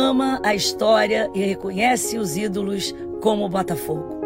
[0.00, 4.18] ama a história e reconhece os ídolos como o Botafogo.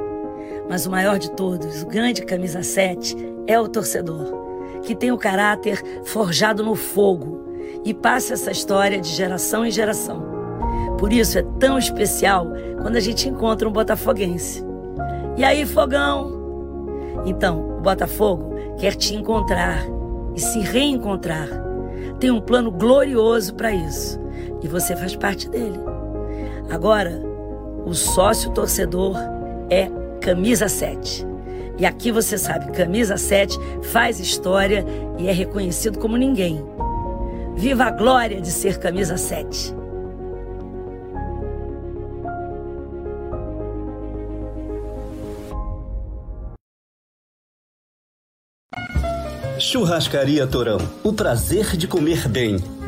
[0.68, 3.16] Mas o maior de todos, o grande camisa 7,
[3.46, 7.44] é o torcedor, que tem o caráter forjado no fogo
[7.84, 10.24] e passa essa história de geração em geração.
[10.98, 12.46] Por isso é tão especial
[12.80, 14.64] quando a gente encontra um botafoguense.
[15.36, 16.32] E aí, fogão?
[17.26, 19.84] Então, o Botafogo quer te encontrar
[20.34, 21.48] e se reencontrar.
[22.20, 24.23] Tem um plano glorioso para isso
[24.64, 25.78] e você faz parte dele.
[26.70, 27.22] Agora,
[27.84, 29.14] o sócio torcedor
[29.68, 31.26] é Camisa 7.
[31.78, 34.84] E aqui você sabe, Camisa 7 faz história
[35.18, 36.64] e é reconhecido como ninguém.
[37.56, 39.74] Viva a glória de ser Camisa 7.
[49.58, 50.78] Churrascaria Torão.
[51.02, 52.56] O prazer de comer bem.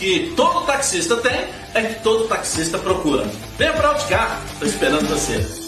[0.00, 3.22] que todo taxista tem é que todo taxista procura.
[3.58, 5.60] Venha para Auticar, estou esperando você.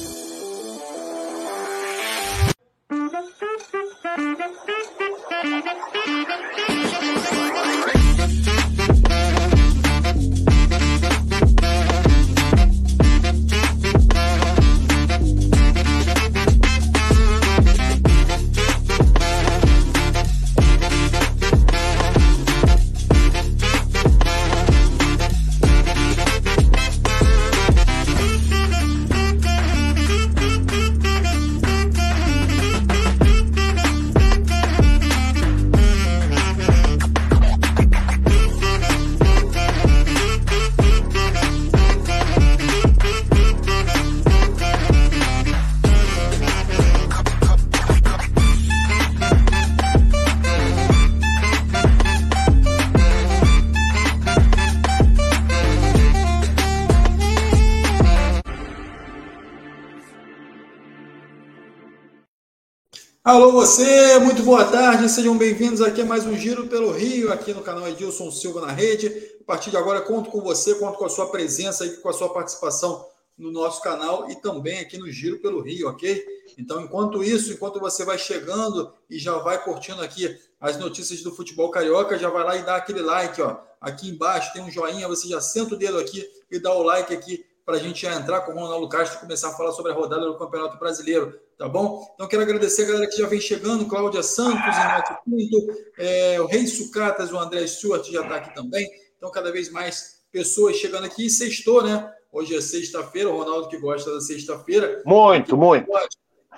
[63.53, 67.61] Você, muito boa tarde, sejam bem-vindos aqui a mais um Giro pelo Rio, aqui no
[67.61, 69.31] canal Edilson Silva na rede.
[69.43, 72.15] A partir de agora conto com você, conto com a sua presença e com a
[72.15, 76.25] sua participação no nosso canal e também aqui no Giro pelo Rio, ok?
[76.57, 81.31] Então, enquanto isso, enquanto você vai chegando e já vai curtindo aqui as notícias do
[81.31, 83.59] futebol carioca, já vai lá e dá aquele like, ó.
[83.79, 87.13] Aqui embaixo tem um joinha, você já senta o dedo aqui e dá o like
[87.13, 89.93] aqui para a gente já entrar com o Ronaldo Castro e começar a falar sobre
[89.93, 92.11] a rodada do Campeonato Brasileiro, tá bom?
[92.15, 95.57] Então quero agradecer a galera que já vem chegando, Cláudia Santos, Renato Pinto,
[95.99, 98.89] é, o Rei Sucatas, o André Stewart já está aqui também.
[99.17, 101.27] Então cada vez mais pessoas chegando aqui.
[101.27, 102.13] E sextou, né?
[102.33, 105.03] Hoje é sexta-feira, o Ronaldo que gosta da sexta-feira.
[105.05, 105.89] Muito, muito.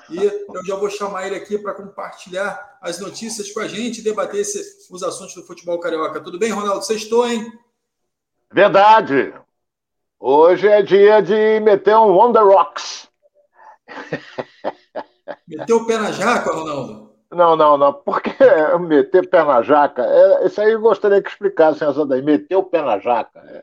[0.08, 4.40] E eu já vou chamar ele aqui para compartilhar as notícias com a gente, debater
[4.40, 6.20] esse, os assuntos do futebol carioca.
[6.20, 6.84] Tudo bem, Ronaldo?
[6.84, 7.52] Sextou, hein?
[8.52, 9.34] Verdade.
[10.18, 13.08] Hoje é dia de meter um on the rocks.
[15.46, 17.14] Meteu o pé na jaca, Ronaldo?
[17.30, 17.92] Não, não, não.
[17.92, 18.32] Por que
[18.80, 20.02] meter pé na jaca?
[20.04, 22.22] É, isso aí eu gostaria que explicasse essa daí.
[22.22, 23.40] Meter o pé na jaca.
[23.40, 23.62] É.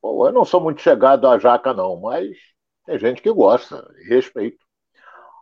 [0.00, 2.36] Pô, eu não sou muito chegado à jaca, não, mas
[2.84, 4.64] tem gente que gosta, e respeito.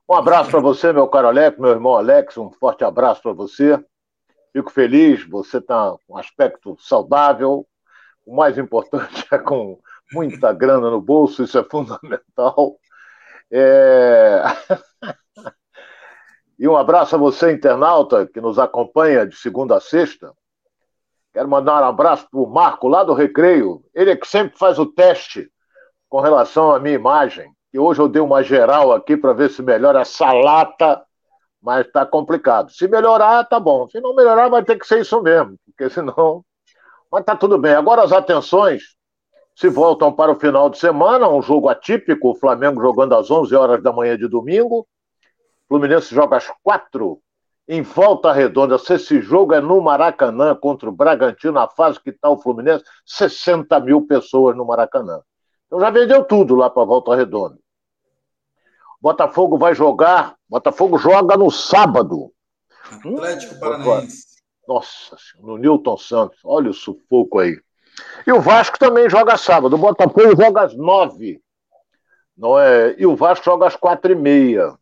[0.08, 3.82] Um abraço para você, meu caro Alex, meu irmão Alex, um forte abraço para você.
[4.52, 7.66] Fico feliz, você está com um aspecto saudável.
[8.24, 9.78] O mais importante é com
[10.12, 12.76] muita grana no bolso, isso é fundamental.
[13.50, 14.42] É...
[16.58, 20.32] e um abraço a você, internauta, que nos acompanha de segunda a sexta.
[21.32, 23.82] Quero mandar um abraço para o Marco, lá do Recreio.
[23.92, 25.50] Ele é que sempre faz o teste
[26.08, 27.52] com relação à minha imagem.
[27.72, 31.02] E hoje eu dei uma geral aqui para ver se melhora essa lata,
[31.60, 32.70] mas está complicado.
[32.70, 33.88] Se melhorar, tá bom.
[33.88, 36.44] Se não melhorar, vai ter que ser isso mesmo, porque senão.
[37.10, 37.74] Mas tá tudo bem.
[37.74, 38.94] Agora as atenções
[39.54, 43.54] se voltam para o final de semana, um jogo atípico, o Flamengo jogando às 11
[43.54, 44.86] horas da manhã de domingo,
[45.68, 47.20] Fluminense joga às quatro
[47.66, 48.78] em volta redonda.
[48.78, 52.84] Se esse jogo é no Maracanã contra o Bragantino, a fase que está o Fluminense,
[53.06, 55.20] 60 mil pessoas no Maracanã.
[55.66, 57.58] Então já vendeu tudo lá para volta redonda.
[59.00, 60.34] Botafogo vai jogar.
[60.48, 62.32] Botafogo joga no sábado.
[62.90, 64.24] Atlético hum, Paranaense.
[64.66, 66.38] Nossa, no Newton Santos.
[66.44, 67.58] Olha o sufoco aí.
[68.26, 69.74] E o Vasco também joga sábado.
[69.74, 71.40] O Botafogo joga às nove.
[72.36, 72.94] Não é?
[72.98, 74.74] E o Vasco joga às quatro e meia.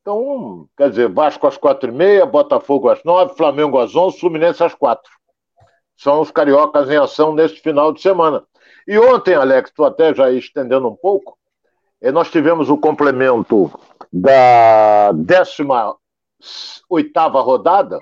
[0.00, 4.62] Então, quer dizer, Vasco às quatro e meia, Botafogo às nove, Flamengo às onze, Fluminense
[4.62, 5.10] às quatro.
[5.96, 8.44] São os cariocas em ação neste final de semana.
[8.86, 11.38] E ontem, Alex, tu até já estendendo um pouco,
[12.00, 13.70] eh, nós tivemos o complemento
[14.12, 15.98] da 18
[16.88, 17.98] oitava rodada.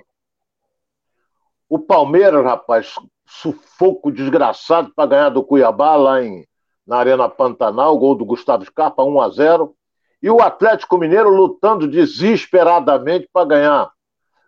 [1.69, 2.95] O Palmeiras, rapaz,
[3.27, 6.47] sufoco desgraçado para ganhar do Cuiabá lá em,
[6.87, 9.75] na Arena Pantanal, gol do Gustavo Scarpa, 1 a 0
[10.23, 13.91] e o Atlético Mineiro lutando desesperadamente para ganhar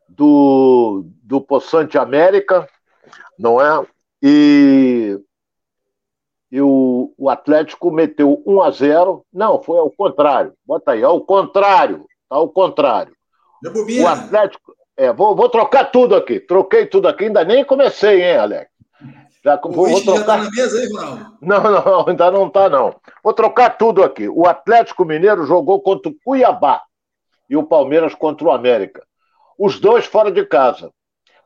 [0.08, 2.68] do, do Poçante América,
[3.36, 3.84] não é?
[4.22, 5.18] E,
[6.50, 10.54] e o, o Atlético meteu 1 a 0 Não, foi ao contrário.
[10.64, 12.06] Bota aí, ao contrário.
[12.28, 13.12] Tá ao contrário.
[14.04, 14.72] O Atlético.
[14.96, 16.38] É, vou, vou trocar tudo aqui.
[16.38, 18.70] Troquei tudo aqui, ainda nem comecei, hein, Alex?
[19.44, 20.20] Já, o vou, vou trocar...
[20.20, 21.36] já tá na mesa aí, Ronaldo?
[21.42, 22.94] Não, não, ainda não está, não.
[23.22, 24.28] Vou trocar tudo aqui.
[24.28, 26.82] O Atlético Mineiro jogou contra o Cuiabá
[27.50, 29.04] e o Palmeiras contra o América.
[29.58, 30.90] Os dois fora de casa.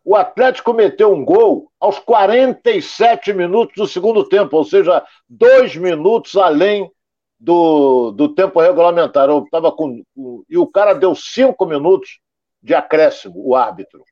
[0.04, 6.36] O Atlético meteu um gol aos 47 minutos do segundo tempo, ou seja, dois minutos
[6.36, 6.90] além
[7.38, 9.28] do, do tempo regulamentar.
[9.28, 10.02] Eu tava com,
[10.48, 12.20] e o cara deu cinco minutos
[12.62, 14.02] de acréscimo, o árbitro.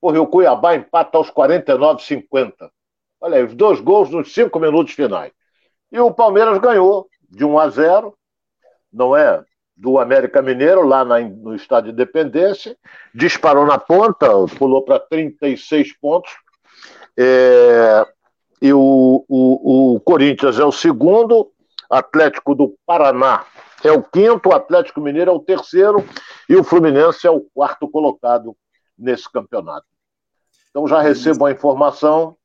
[0.00, 2.70] Porra, o Cuiabá empata aos 49, 50.
[3.20, 5.32] Olha aí, os dois gols nos cinco minutos finais.
[5.90, 8.14] E o Palmeiras ganhou de 1 a 0,
[8.92, 9.42] não é?
[9.76, 12.76] Do América Mineiro, lá na, no Estádio de Independência,
[13.14, 14.28] disparou na ponta,
[14.58, 16.30] pulou para 36 pontos.
[17.18, 18.06] É,
[18.60, 21.50] e o, o, o Corinthians é o segundo,
[21.90, 23.44] Atlético do Paraná
[23.86, 26.04] é o quinto, o Atlético Mineiro é o terceiro
[26.48, 28.56] e o Fluminense é o quarto colocado
[28.98, 29.86] nesse campeonato.
[30.70, 32.36] Então já recebo a informação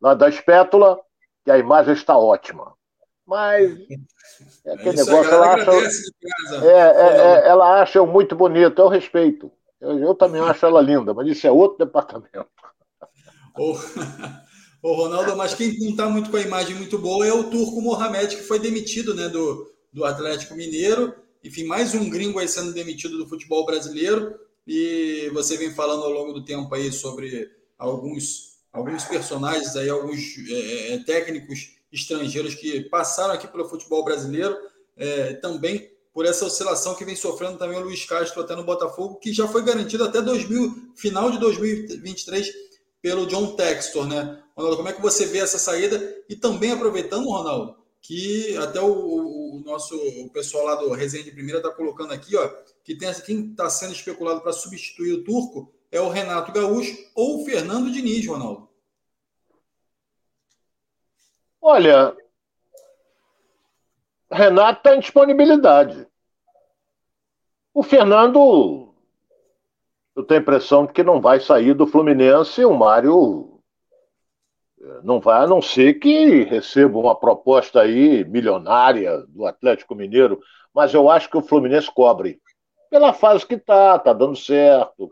[0.00, 0.98] lá da espétula,
[1.44, 2.74] que a imagem está ótima.
[3.26, 3.72] Mas
[4.66, 5.70] é aquele Isso negócio, ela acha,
[6.62, 9.50] é, é, é, ela acha eu muito bonito, eu respeito.
[9.80, 12.46] Eu, eu, também acho ela linda, mas isso é outro departamento.
[13.56, 13.72] Ô,
[14.82, 17.80] ô Ronaldo, mas quem não está muito com a imagem muito boa é o Turco
[17.80, 21.14] Mohamed, que foi demitido né, do, do Atlético Mineiro.
[21.42, 24.34] Enfim, mais um gringo aí sendo demitido do futebol brasileiro.
[24.66, 27.48] E você vem falando ao longo do tempo aí sobre
[27.78, 34.56] alguns alguns personagens aí, alguns é, é, técnicos estrangeiros que passaram aqui pelo futebol brasileiro,
[34.96, 39.20] é, também por essa oscilação que vem sofrendo também o Luiz Castro até no Botafogo,
[39.20, 42.52] que já foi garantido até 2000, final de 2023
[43.00, 44.42] pelo John Textor, né?
[44.56, 46.00] Ronaldo, como é que você vê essa saída?
[46.28, 51.24] E também aproveitando, Ronaldo, que até o, o, o nosso o pessoal lá do Resenha
[51.24, 52.48] de Primeira está colocando aqui, ó,
[52.82, 57.40] que tem quem está sendo especulado para substituir o Turco é o Renato Gaúcho ou
[57.40, 58.68] o Fernando Diniz, Ronaldo?
[61.60, 62.16] Olha,
[64.30, 66.06] Renato está em disponibilidade.
[67.72, 68.92] O Fernando,
[70.14, 72.64] eu tenho a impressão de que não vai sair do Fluminense.
[72.64, 73.53] O Mário
[75.02, 80.40] não vai, a não ser que receba uma proposta aí milionária do Atlético Mineiro.
[80.74, 82.40] Mas eu acho que o Fluminense cobre.
[82.90, 85.08] Pela fase que está, está dando certo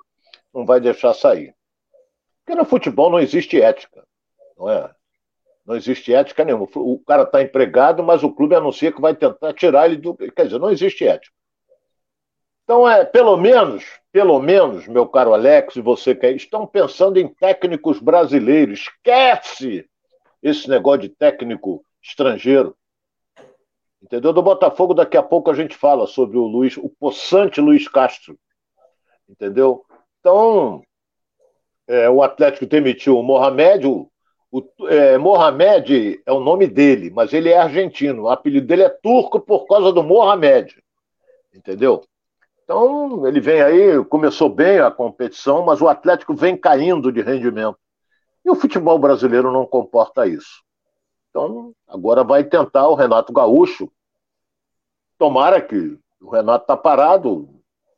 [0.52, 1.54] não vai deixar sair.
[2.44, 4.04] Porque no futebol não existe ética,
[4.58, 4.90] não é?
[5.64, 6.66] Não existe ética nenhuma.
[6.74, 10.14] O cara está empregado, mas o clube anuncia que vai tentar tirar ele do.
[10.14, 11.34] Quer dizer, não existe ética.
[12.72, 17.28] Então, é, pelo menos, pelo menos, meu caro Alex, e você que estão pensando em
[17.28, 18.88] técnicos brasileiros.
[18.88, 19.84] Esquece
[20.42, 22.74] esse negócio de técnico estrangeiro.
[24.02, 24.32] Entendeu?
[24.32, 28.38] Do Botafogo, daqui a pouco a gente fala sobre o Luiz, o possante Luiz Castro.
[29.28, 29.84] Entendeu?
[30.18, 30.82] Então,
[31.86, 33.86] é, o Atlético demitiu o Mohamed.
[33.86, 34.08] O,
[34.50, 38.22] o é, Mohamed é o nome dele, mas ele é argentino.
[38.22, 40.82] O apelido dele é turco por causa do Mohamed.
[41.54, 42.02] Entendeu?
[42.64, 47.78] Então, ele vem aí, começou bem a competição, mas o Atlético vem caindo de rendimento.
[48.44, 50.62] E o futebol brasileiro não comporta isso.
[51.30, 53.90] Então, agora vai tentar o Renato Gaúcho.
[55.18, 57.48] Tomara que o Renato está parado,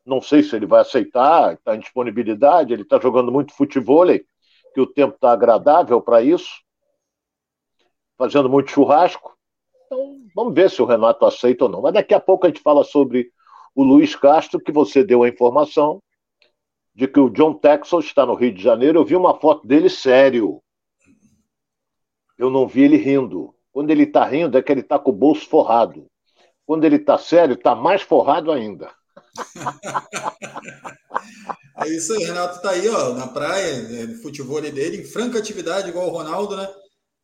[0.05, 4.81] não sei se ele vai aceitar, está em disponibilidade, ele está jogando muito futebol, que
[4.81, 6.63] o tempo está agradável para isso,
[8.17, 9.37] fazendo muito churrasco.
[9.87, 11.83] Então, vamos ver se o Renato aceita ou não.
[11.83, 13.31] Mas daqui a pouco a gente fala sobre
[13.75, 16.01] o Luiz Castro, que você deu a informação
[16.95, 19.01] de que o John Texel está no Rio de Janeiro.
[19.01, 20.63] Eu vi uma foto dele sério.
[22.39, 23.53] Eu não vi ele rindo.
[23.73, 26.07] Quando ele está rindo, é que ele está com o bolso forrado.
[26.65, 28.91] Quando ele está sério, está mais forrado ainda.
[31.79, 35.39] é isso aí, Renato está aí, ó, na praia, no né, futebol dele, em franca
[35.39, 36.73] atividade, igual o Ronaldo, né?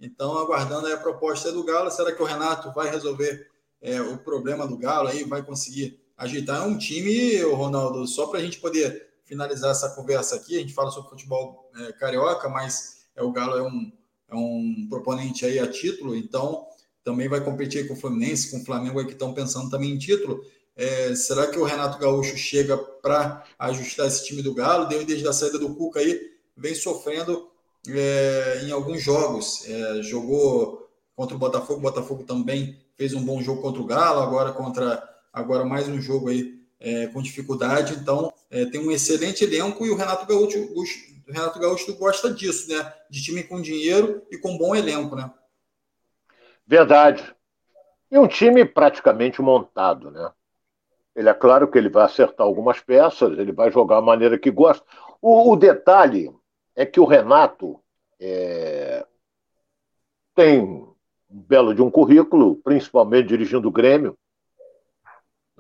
[0.01, 1.91] Então, aguardando a proposta do Galo.
[1.91, 3.49] Será que o Renato vai resolver
[3.81, 5.25] é, o problema do Galo aí?
[5.25, 6.69] Vai conseguir agitar?
[6.69, 10.57] Um time, Ronaldo, só para a gente poder finalizar essa conversa aqui.
[10.57, 13.93] A gente fala sobre futebol é, carioca, mas é, o Galo é um,
[14.29, 16.67] é um proponente aí a título, então
[17.03, 19.99] também vai competir com o Fluminense, com o Flamengo aí que estão pensando também em
[19.99, 20.45] título.
[20.77, 24.87] É, será que o Renato Gaúcho chega para ajustar esse time do Galo?
[24.87, 26.21] Desde a saída do Cuca aí,
[26.55, 27.49] vem sofrendo
[27.89, 29.67] é, em alguns jogos.
[29.67, 30.87] É, jogou
[31.17, 35.03] contra o Botafogo, o Botafogo também fez um bom jogo contra o Galo, agora contra
[35.33, 37.95] agora mais um jogo aí é, com dificuldade.
[37.95, 42.69] Então é, tem um excelente elenco e o Renato Gaúcho, o Renato Gaúcho gosta disso,
[42.69, 42.93] né?
[43.09, 45.33] De time com dinheiro e com bom elenco, né?
[46.67, 47.35] Verdade.
[48.11, 50.31] E um time praticamente montado, né?
[51.15, 54.51] Ele é claro que ele vai acertar algumas peças, ele vai jogar a maneira que
[54.51, 54.85] gosta.
[55.21, 56.33] O, o detalhe
[56.75, 57.81] é que o Renato
[58.19, 59.05] é,
[60.35, 60.95] tem um
[61.29, 64.17] belo de um currículo, principalmente dirigindo o Grêmio.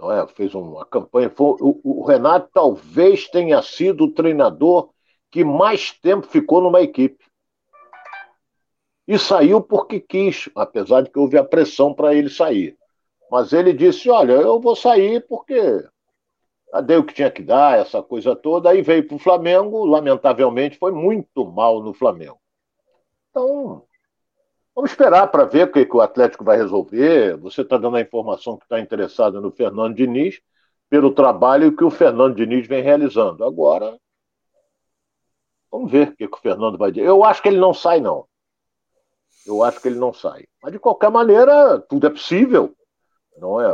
[0.00, 0.26] Não é?
[0.26, 1.28] Fez uma campanha.
[1.28, 4.90] Foi, o, o Renato talvez tenha sido o treinador
[5.30, 7.23] que mais tempo ficou numa equipe.
[9.07, 12.78] E saiu porque quis, apesar de que houve a pressão para ele sair.
[13.30, 15.85] Mas ele disse: Olha, eu vou sair porque
[16.85, 18.71] dei o que tinha que dar, essa coisa toda.
[18.71, 22.40] Aí veio para o Flamengo, lamentavelmente foi muito mal no Flamengo.
[23.30, 23.85] Então,
[24.80, 27.37] vamos esperar para ver o que, que o Atlético vai resolver.
[27.37, 30.40] Você está dando a informação que está interessado no Fernando Diniz,
[30.88, 33.44] pelo trabalho que o Fernando Diniz vem realizando.
[33.44, 33.99] Agora,
[35.70, 37.06] vamos ver o que, que o Fernando vai dizer.
[37.06, 38.25] Eu acho que ele não sai, não.
[39.46, 40.46] Eu acho que ele não sai.
[40.62, 42.75] Mas, de qualquer maneira, tudo é possível.
[43.37, 43.66] Não é?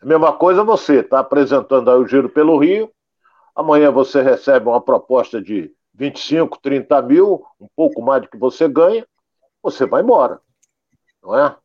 [0.00, 2.90] A mesma coisa você está apresentando aí o Giro pelo Rio,
[3.54, 8.66] amanhã você recebe uma proposta de 25, 30 mil, um pouco mais do que você
[8.66, 9.06] ganha,
[9.62, 10.40] você vai embora.
[11.22, 11.56] Não é?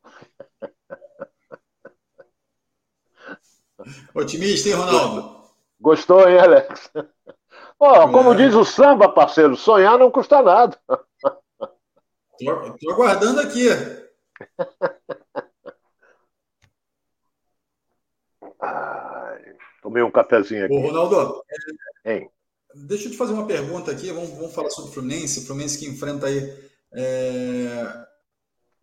[4.14, 5.38] Otimista, hein, Ronaldo?
[5.80, 6.90] Gostou, hein, Alex?
[7.80, 8.36] Oh, como é.
[8.36, 10.76] diz o samba, parceiro, sonhar não custa nada.
[12.40, 13.68] Estou aguardando aqui.
[19.82, 20.74] Tomei um cafezinho aqui.
[20.74, 21.44] Ô, Ronaldo,
[22.04, 22.28] hein?
[22.74, 24.12] deixa eu te fazer uma pergunta aqui.
[24.12, 25.40] Vamos, vamos falar sobre o Fluminense.
[25.40, 26.68] O Fluminense que enfrenta aí.
[26.92, 28.06] É...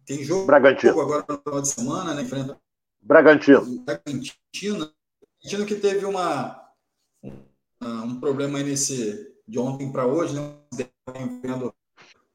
[0.06, 1.00] Tem jogo, Bragantino.
[1.02, 2.22] agora no final de semana, né?
[2.22, 2.60] Enfrenta
[3.02, 3.84] Bragantino.
[3.84, 4.92] Bragantino.
[5.42, 6.60] Bragantino que teve uma,
[7.82, 10.56] um, problema aí nesse de ontem para hoje, né?
[11.42, 11.74] Vendo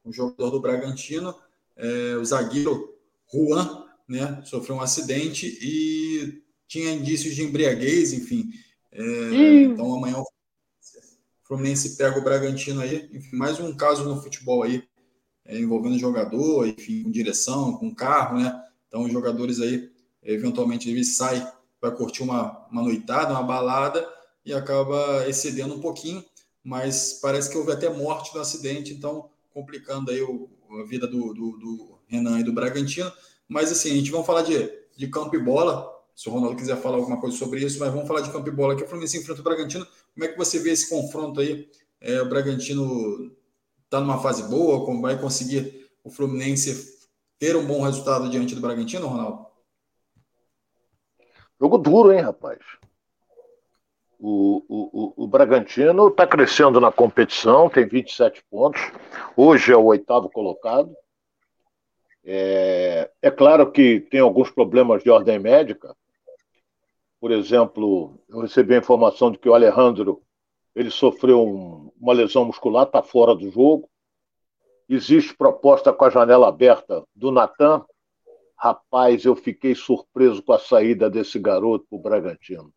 [0.03, 1.35] um jogador do Bragantino,
[1.75, 2.97] é, o zagueiro
[3.31, 4.41] Juan, né?
[4.45, 8.49] Sofreu um acidente e tinha indícios de embriaguez, enfim.
[8.91, 9.03] É,
[9.63, 10.25] então amanhã o
[11.43, 14.87] Fluminense pega o Bragantino aí, enfim, mais um caso no futebol aí,
[15.45, 18.63] é, envolvendo jogador, enfim, com direção, com carro, né?
[18.87, 19.89] Então os jogadores aí,
[20.23, 21.45] eventualmente, eles saem
[21.79, 24.07] para curtir uma, uma noitada, uma balada,
[24.45, 26.23] e acaba excedendo um pouquinho,
[26.63, 31.33] mas parece que houve até morte no acidente, então complicando aí o, a vida do,
[31.33, 33.11] do, do Renan e do Bragantino.
[33.47, 36.77] Mas assim, a gente vai falar de, de campo e bola, se o Ronaldo quiser
[36.77, 38.83] falar alguma coisa sobre isso, mas vamos falar de campo e bola aqui.
[38.83, 39.87] O Fluminense enfrenta o Bragantino.
[40.13, 41.67] Como é que você vê esse confronto aí?
[41.99, 43.31] É, o Bragantino
[43.91, 44.85] está numa fase boa?
[44.85, 49.45] Como vai conseguir o Fluminense ter um bom resultado diante do Bragantino, Ronaldo?
[51.59, 52.59] Jogo duro, hein, rapaz?
[54.17, 58.81] O, o, o, o Bragantino está crescendo na competição, tem 27 pontos.
[59.35, 60.95] Hoje é o oitavo colocado.
[62.23, 65.93] É, é claro que tem alguns problemas de ordem médica,
[67.19, 70.23] por exemplo, eu recebi a informação de que o Alejandro
[70.75, 73.87] ele sofreu um, uma lesão muscular, está fora do jogo.
[74.89, 77.85] Existe proposta com a janela aberta do Natan.
[78.57, 82.73] Rapaz, eu fiquei surpreso com a saída desse garoto para o Bragantino.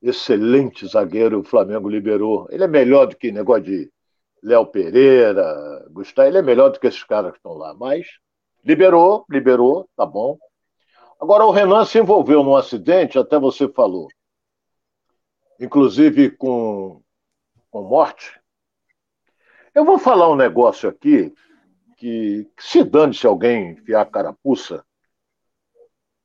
[0.00, 2.46] Excelente zagueiro, o Flamengo liberou.
[2.50, 3.90] Ele é melhor do que negócio de
[4.42, 6.28] Léo Pereira, Gustavo.
[6.28, 7.74] Ele é melhor do que esses caras que estão lá.
[7.74, 8.06] Mas
[8.64, 10.38] liberou, liberou, tá bom.
[11.20, 14.08] Agora, o Renan se envolveu num acidente, até você falou,
[15.60, 17.01] inclusive com,
[17.72, 18.38] com morte.
[19.74, 21.34] Eu vou falar um negócio aqui
[21.96, 24.84] que, que se dane se alguém enfiar a carapuça,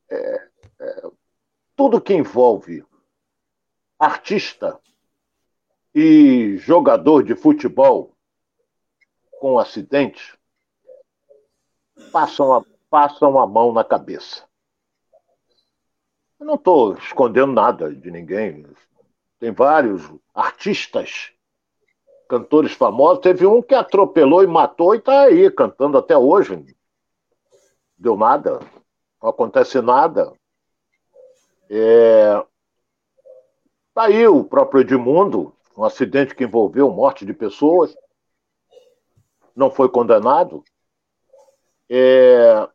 [0.10, 0.50] é,
[0.80, 1.02] é,
[1.76, 2.86] tudo que envolve
[3.98, 4.80] artista
[5.96, 8.14] e jogador de futebol
[9.40, 10.38] com acidente
[12.12, 14.46] passam a, passam a mão na cabeça.
[16.40, 18.66] Eu não estou escondendo nada de ninguém.
[19.40, 21.32] Tem vários artistas,
[22.28, 23.22] cantores famosos.
[23.22, 26.66] Teve um que atropelou e matou e está aí cantando até hoje.
[27.98, 28.60] Deu nada,
[29.22, 30.32] não acontece nada.
[31.70, 32.44] É...
[33.94, 37.96] Tá aí o próprio Edmundo, um acidente que envolveu morte de pessoas,
[39.56, 40.64] não foi condenado.
[41.90, 42.68] É...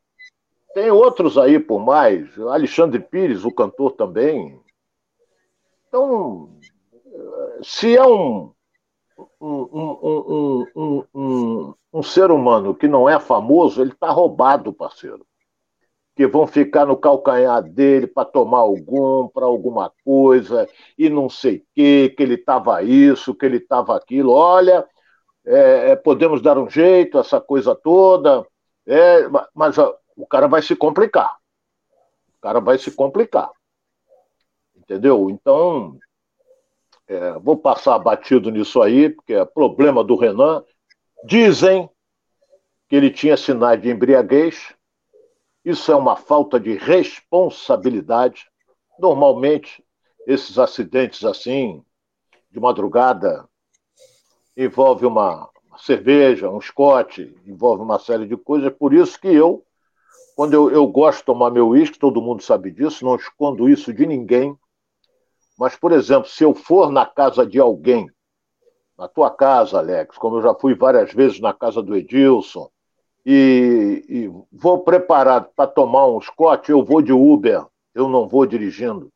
[0.74, 4.58] Tem outros aí por mais, Alexandre Pires, o cantor também.
[5.86, 6.48] Então,
[7.62, 8.52] se é um,
[9.40, 15.26] um, um, um, um ser humano que não é famoso, ele está roubado, parceiro.
[16.14, 21.56] Que vão ficar no calcanhar dele para tomar algum, para alguma coisa, e não sei
[21.56, 24.32] o quê, que ele estava isso, que ele estava aquilo.
[24.32, 24.86] Olha,
[25.44, 28.46] é, é, podemos dar um jeito, essa coisa toda,
[28.86, 31.36] é, mas ó, o cara vai se complicar.
[32.38, 33.50] O cara vai se complicar.
[34.76, 35.30] Entendeu?
[35.30, 35.98] Então,
[37.08, 40.64] é, vou passar batido nisso aí, porque é problema do Renan.
[41.24, 41.88] Dizem
[42.88, 44.74] que ele tinha sinais de embriaguez.
[45.64, 48.46] Isso é uma falta de responsabilidade.
[48.98, 49.84] Normalmente,
[50.26, 51.84] esses acidentes assim,
[52.50, 53.48] de madrugada,
[54.56, 58.72] envolve uma cerveja, um Scott, envolve uma série de coisas.
[58.72, 59.64] Por isso que eu
[60.34, 63.92] quando eu, eu gosto de tomar meu uísque, todo mundo sabe disso, não escondo isso
[63.92, 64.56] de ninguém.
[65.62, 68.10] Mas, por exemplo, se eu for na casa de alguém,
[68.98, 72.68] na tua casa, Alex, como eu já fui várias vezes na casa do Edilson,
[73.24, 78.44] e, e vou preparado para tomar um Scott, eu vou de Uber, eu não vou
[78.44, 79.08] dirigindo.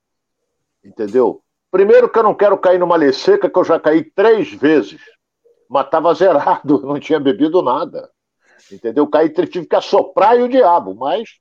[0.84, 1.42] Entendeu?
[1.68, 5.00] Primeiro que eu não quero cair numa lei seca, que eu já caí três vezes.
[5.68, 8.08] Mas estava zerado, não tinha bebido nada.
[8.70, 9.04] Entendeu?
[9.08, 11.40] Caí, tive que assoprar e o diabo, mas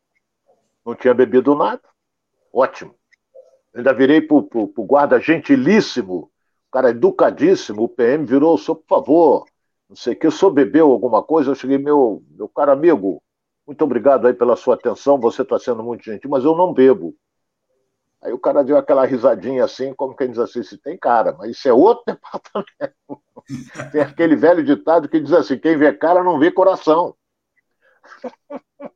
[0.84, 1.84] não tinha bebido nada.
[2.52, 2.96] Ótimo.
[3.76, 6.32] Ainda virei pro, guarda gentilíssimo,
[6.72, 9.46] cara educadíssimo, o PM virou, senhor, por favor,
[9.90, 11.52] não sei o que, o senhor bebeu alguma coisa?
[11.52, 13.22] Eu cheguei, meu, meu caro amigo,
[13.68, 17.16] muito obrigado aí pela sua atenção, você está sendo muito gentil, mas eu não bebo.
[18.22, 21.52] Aí o cara deu aquela risadinha assim, como quem diz assim, se tem cara, mas
[21.52, 23.22] isso é outro departamento.
[23.92, 27.16] tem aquele velho ditado que diz assim, quem vê cara não vê coração.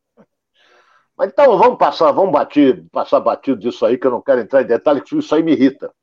[1.20, 4.62] mas então vamos passar, vamos bater, passar batido disso aí, que eu não quero entrar
[4.62, 5.94] em detalhes, que isso aí me irrita.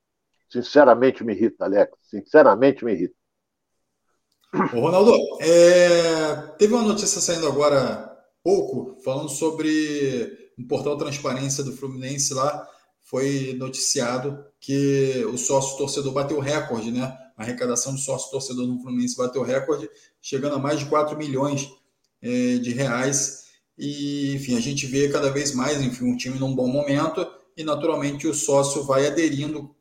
[0.47, 1.91] Sinceramente me irrita, Alex.
[2.03, 3.15] Sinceramente me irrita.
[4.75, 6.37] Ô, Ronaldo, é...
[6.59, 12.69] teve uma notícia saindo agora pouco, falando sobre um portal Transparência do Fluminense lá,
[13.03, 17.17] foi noticiado que o sócio torcedor bateu recorde, né?
[17.39, 19.89] A arrecadação de sócio torcedor no Fluminense bateu recorde,
[20.21, 21.71] chegando a mais de 4 milhões
[22.21, 23.46] é, de reais.
[23.79, 27.63] E, enfim, a gente vê cada vez mais, enfim, um time num bom momento e,
[27.63, 29.75] naturalmente, o sócio vai aderindo,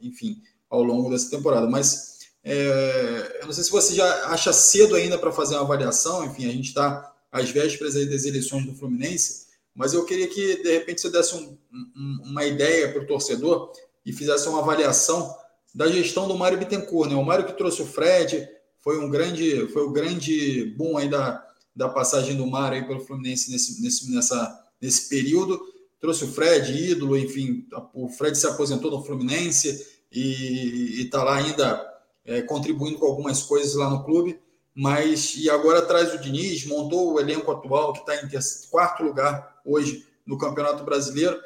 [0.00, 1.68] enfim, ao longo dessa temporada.
[1.68, 6.24] Mas é, eu não sei se você já acha cedo ainda para fazer uma avaliação,
[6.24, 10.72] enfim, a gente está às vésperas das eleições do Fluminense, mas eu queria que, de
[10.72, 13.72] repente, você desse um, um, uma ideia para o torcedor
[14.04, 15.34] e fizesse uma avaliação
[15.72, 17.08] da gestão do Mário Bittencourt.
[17.08, 17.16] Né?
[17.16, 18.48] O Mário que trouxe o Fred,
[18.80, 23.00] foi um grande, foi o grande boom aí da, da passagem do Mário aí pelo
[23.00, 25.60] Fluminense nesse, nesse, nessa, nesse período.
[26.00, 31.86] Trouxe o Fred, ídolo, enfim, o Fred se aposentou no Fluminense e está lá ainda
[32.24, 34.38] é, contribuindo com algumas coisas lá no clube
[34.74, 38.28] mas e agora traz o Diniz, montou o elenco atual que está em
[38.70, 41.38] quarto lugar hoje no Campeonato Brasileiro.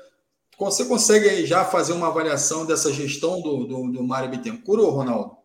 [0.58, 5.36] Você consegue já fazer uma avaliação dessa gestão do, do, do Mário Bittencourt, ou Ronaldo?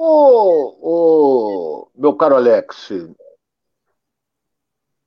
[0.00, 2.92] Ô, meu caro Alex,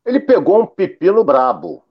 [0.05, 1.81] ele pegou um pepino brabo.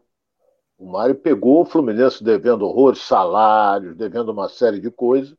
[0.76, 5.34] O Mário pegou o Fluminense devendo horrores, salários, devendo uma série de coisas.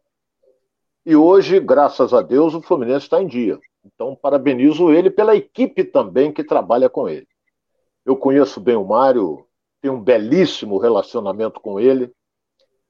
[1.05, 3.59] E hoje, graças a Deus, o Fluminense está em dia.
[3.85, 7.27] Então, parabenizo ele pela equipe também que trabalha com ele.
[8.03, 9.45] Eu conheço bem o Mário,
[9.79, 12.11] tenho um belíssimo relacionamento com ele,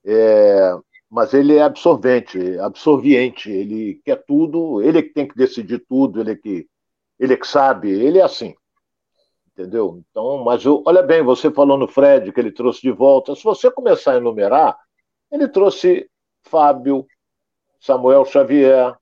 [0.06, 0.80] é,
[1.12, 6.22] mas ele é absorvente, absorviente, ele quer tudo, ele é que tem que decidir tudo,
[6.22, 6.66] ele é que,
[7.20, 8.56] ele é que sabe, ele é assim.
[9.52, 10.02] Entendeu?
[10.10, 13.36] Então, mas eu, olha bem, você falou no Fred que ele trouxe de volta.
[13.36, 14.78] Se você começar a enumerar,
[15.30, 16.10] ele trouxe
[16.44, 17.06] Fábio,
[17.78, 18.96] Samuel Xavier,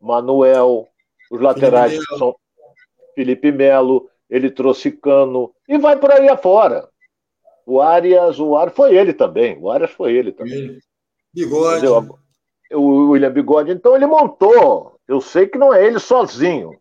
[0.00, 0.88] Manuel,
[1.30, 2.36] os laterais Felipe são
[3.14, 6.88] Felipe Melo, ele trouxe Cano, e vai por aí afora.
[7.64, 9.56] O Arias, o Arias foi ele também.
[9.60, 10.80] O Arias foi ele também.
[11.32, 11.86] Bigode.
[11.86, 12.18] Entendeu?
[12.72, 13.72] O William Bigode.
[13.72, 14.98] Então ele montou.
[15.06, 16.78] Eu sei que não é ele sozinho.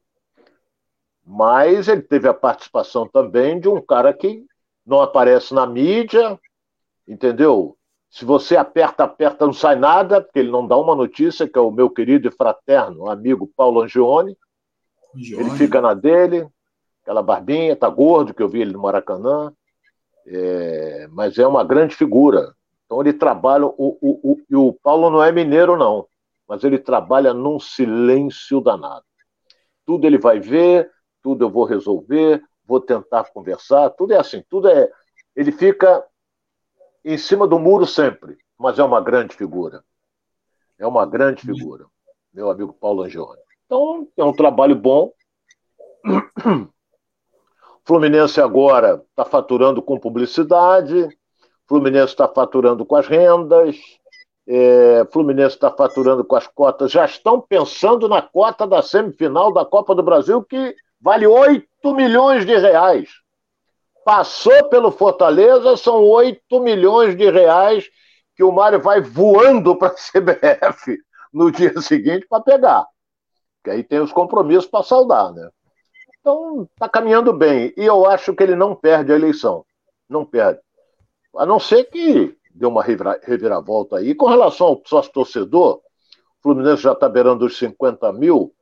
[1.25, 4.45] Mas ele teve a participação também de um cara que
[4.85, 6.39] não aparece na mídia,
[7.07, 7.77] entendeu?
[8.09, 11.61] Se você aperta, aperta, não sai nada, porque ele não dá uma notícia, que é
[11.61, 14.37] o meu querido e fraterno amigo Paulo Angione.
[15.15, 15.43] Angione.
[15.43, 16.45] Ele fica na dele,
[17.01, 19.53] aquela barbinha, tá gordo, que eu vi ele no Maracanã.
[20.27, 22.53] É, mas é uma grande figura.
[22.91, 26.05] Então ele trabalha, o, o, o, e o Paulo não é mineiro, não,
[26.45, 29.05] mas ele trabalha num silêncio danado.
[29.85, 30.91] Tudo ele vai ver,
[31.23, 34.91] tudo eu vou resolver, vou tentar conversar, tudo é assim, tudo é.
[35.33, 36.05] Ele fica
[37.05, 39.85] em cima do muro sempre, mas é uma grande figura.
[40.77, 41.85] É uma grande figura,
[42.33, 43.39] meu amigo Paulo Angione.
[43.67, 45.13] Então, é um trabalho bom.
[47.87, 51.07] Fluminense agora está faturando com publicidade,
[51.71, 53.77] Fluminense está faturando com as rendas,
[54.45, 59.63] é, Fluminense está faturando com as cotas, já estão pensando na cota da semifinal da
[59.63, 63.09] Copa do Brasil, que vale 8 milhões de reais
[64.03, 67.89] passou pelo Fortaleza, são 8 milhões de reais
[68.35, 70.97] que o Mário vai voando para a CBF
[71.31, 72.85] no dia seguinte para pegar.
[73.63, 75.49] Que aí tem os compromissos para saldar, né?
[76.19, 77.73] Então, está caminhando bem.
[77.77, 79.65] E eu acho que ele não perde a eleição.
[80.09, 80.59] Não perde.
[81.35, 84.13] A não ser que dê uma reviravolta aí.
[84.13, 88.53] Com relação ao sócio torcedor, o Fluminense já está beirando os 50 mil.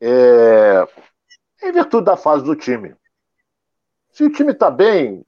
[0.00, 0.86] É...
[1.62, 2.94] Em virtude da fase do time.
[4.10, 5.24] Se o time está bem,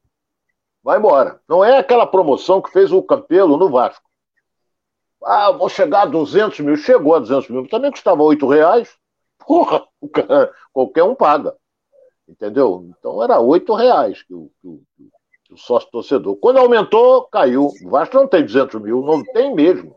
[0.82, 1.40] vai embora.
[1.48, 4.08] Não é aquela promoção que fez o Campelo no Vasco.
[5.22, 6.76] Ah, vou chegar a 200 mil.
[6.76, 7.68] Chegou a 200 mil.
[7.68, 8.96] Também custava 8 reais.
[9.38, 9.86] Porra,
[10.72, 11.54] qualquer um paga.
[12.28, 12.88] Entendeu?
[12.98, 14.82] Então era 8 reais que o, que o,
[15.50, 16.36] o sócio torcedor.
[16.36, 17.70] Quando aumentou, caiu.
[17.84, 19.96] O Vasco não tem 200 mil, não tem mesmo.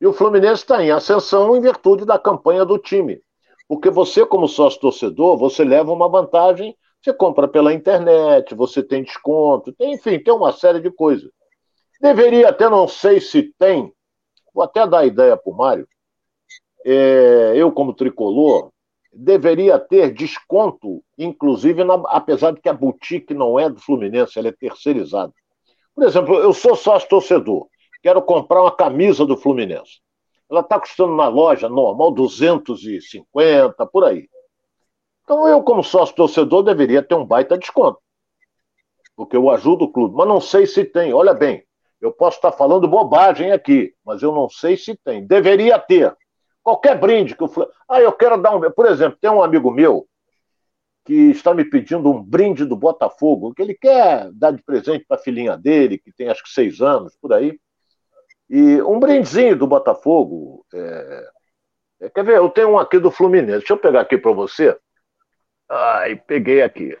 [0.00, 3.20] E o Fluminense está em ascensão em virtude da campanha do time.
[3.66, 9.04] Porque você, como sócio torcedor, você leva uma vantagem você compra pela internet, você tem
[9.04, 11.30] desconto, tem, enfim, tem uma série de coisas.
[12.00, 13.92] Deveria até, não sei se tem,
[14.52, 15.88] vou até dar ideia para o Mário,
[16.84, 18.70] é, eu como tricolor,
[19.18, 24.48] deveria ter desconto, inclusive, na, apesar de que a boutique não é do Fluminense, ela
[24.48, 25.32] é terceirizada.
[25.92, 27.66] Por exemplo, eu sou sócio torcedor,
[28.00, 30.00] quero comprar uma camisa do Fluminense.
[30.48, 34.28] Ela está custando na loja normal 250, por aí.
[35.24, 37.98] Então eu, como sócio torcedor, deveria ter um baita desconto.
[39.16, 40.16] Porque eu ajudo o clube.
[40.16, 41.12] Mas não sei se tem.
[41.12, 41.64] Olha bem,
[42.00, 45.26] eu posso estar falando bobagem aqui, mas eu não sei se tem.
[45.26, 46.16] Deveria ter.
[46.68, 47.50] Qualquer brinde que eu.
[47.88, 48.70] Ah, eu quero dar um.
[48.70, 50.06] Por exemplo, tem um amigo meu
[51.02, 55.16] que está me pedindo um brinde do Botafogo, que ele quer dar de presente para
[55.16, 57.58] a filhinha dele, que tem acho que seis anos, por aí.
[58.50, 60.66] E um brindezinho do Botafogo.
[60.74, 61.30] É...
[62.00, 62.36] É, quer ver?
[62.36, 63.60] Eu tenho um aqui do Fluminense.
[63.60, 64.78] Deixa eu pegar aqui para você.
[65.70, 66.98] Ai, peguei aqui.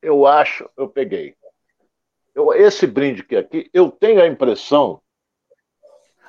[0.00, 1.34] Eu acho, eu peguei.
[2.36, 5.02] Eu, esse brinde que aqui, eu tenho a impressão.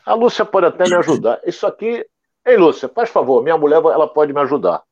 [0.04, 1.40] A Lúcia pode até me ajudar.
[1.46, 2.04] Isso aqui.
[2.45, 4.84] Ei, Lúcia, faz favor, minha mulher ela pode me ajudar.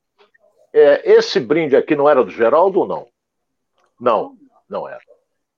[0.72, 3.08] É, esse brinde aqui não era do Geraldo ou não?
[4.00, 4.36] Não,
[4.68, 5.00] não era.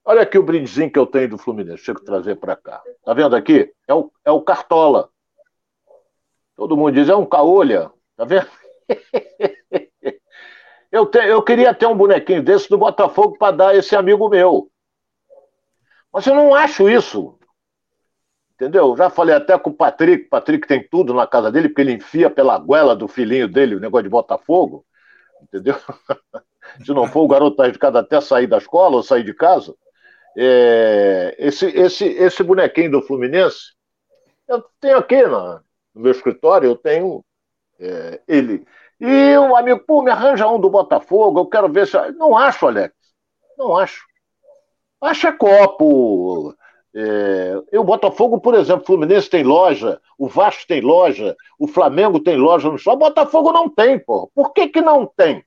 [0.03, 1.77] Olha aqui o brindezinho que eu tenho do Fluminense.
[1.77, 2.83] Deixa eu trazer para cá.
[3.03, 3.73] Tá vendo aqui?
[3.87, 5.09] É o, é o Cartola.
[6.55, 7.91] Todo mundo diz, é um caolha.
[8.15, 8.47] Tá vendo?
[10.95, 14.29] Eu, te, eu queria ter um bonequinho desse do Botafogo para dar a esse amigo
[14.29, 14.71] meu.
[16.13, 17.37] Mas eu não acho isso.
[18.55, 18.95] Entendeu?
[18.95, 20.25] Já falei até com o Patrick.
[20.29, 23.79] Patrick tem tudo na casa dele, porque ele enfia pela goela do filhinho dele o
[23.79, 24.85] negócio de Botafogo.
[25.41, 25.75] Entendeu?
[26.83, 29.33] Se não for, o garoto tá de casa até sair da escola ou sair de
[29.33, 29.75] casa.
[30.37, 33.73] É, esse, esse, esse bonequinho do Fluminense,
[34.47, 35.61] eu tenho aqui no,
[35.93, 37.23] no meu escritório, eu tenho
[37.79, 38.65] é, ele.
[38.99, 41.97] E o amigo, pô, me arranja um do Botafogo, eu quero ver se.
[42.13, 42.93] Não acho, Alex.
[43.57, 44.05] Não acho.
[45.01, 46.55] Acha copo.
[46.95, 47.77] É...
[47.77, 52.37] O Botafogo, por exemplo, o Fluminense tem loja, o Vasco tem loja, o Flamengo tem
[52.37, 52.95] loja no shopping.
[52.95, 54.31] O Botafogo não tem, pô.
[54.33, 55.43] Por que, que não tem?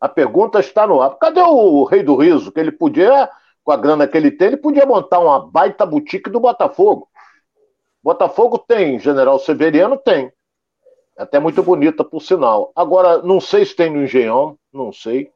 [0.00, 1.16] A pergunta está no ar.
[1.16, 2.52] Cadê o Rei do Riso?
[2.52, 3.28] Que ele podia,
[3.64, 7.08] com a grana que ele tem, ele podia montar uma baita boutique do Botafogo.
[8.02, 10.32] Botafogo tem, General Severiano tem.
[11.16, 12.72] Até muito bonita, por sinal.
[12.74, 15.30] Agora, não sei se tem no Engenhão, não sei,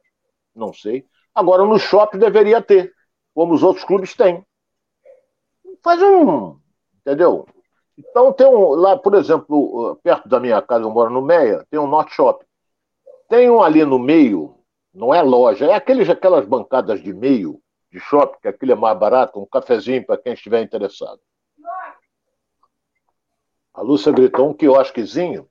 [0.55, 1.05] não sei.
[1.33, 2.91] Agora, no shopping deveria ter,
[3.33, 4.43] como os outros clubes têm.
[5.83, 6.57] Faz um,
[7.01, 7.45] entendeu?
[7.97, 11.79] Então, tem um, lá, por exemplo, perto da minha casa, eu moro no Meia, tem
[11.79, 12.45] um Norte Shopping.
[13.27, 14.55] Tem um ali no meio,
[14.93, 17.59] não é loja, é aqueles, aquelas bancadas de meio
[17.91, 21.19] de shopping, que aquilo é mais barato, um cafezinho para quem estiver interessado.
[23.73, 25.47] A Lúcia gritou um quiosquezinho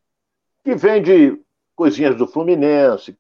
[0.65, 1.41] que vende
[1.77, 3.17] coisinhas do Fluminense,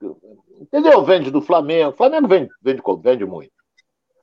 [0.60, 1.04] entendeu?
[1.04, 1.96] Vende do Flamengo.
[1.96, 3.52] Flamengo vende, vende, vende muito.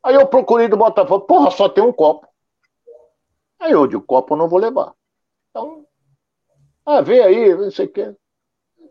[0.03, 2.27] Aí eu procurei do Botafogo, porra, só tem um copo.
[3.63, 4.93] Aí eu de copo não vou levar.
[5.49, 5.85] Então,
[6.85, 8.13] ah, vem aí, não sei o quê.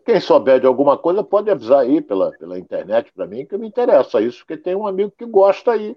[0.03, 3.67] Quem souber de alguma coisa pode avisar aí pela, pela internet para mim, que me
[3.67, 5.95] interessa isso, porque tem um amigo que gosta aí.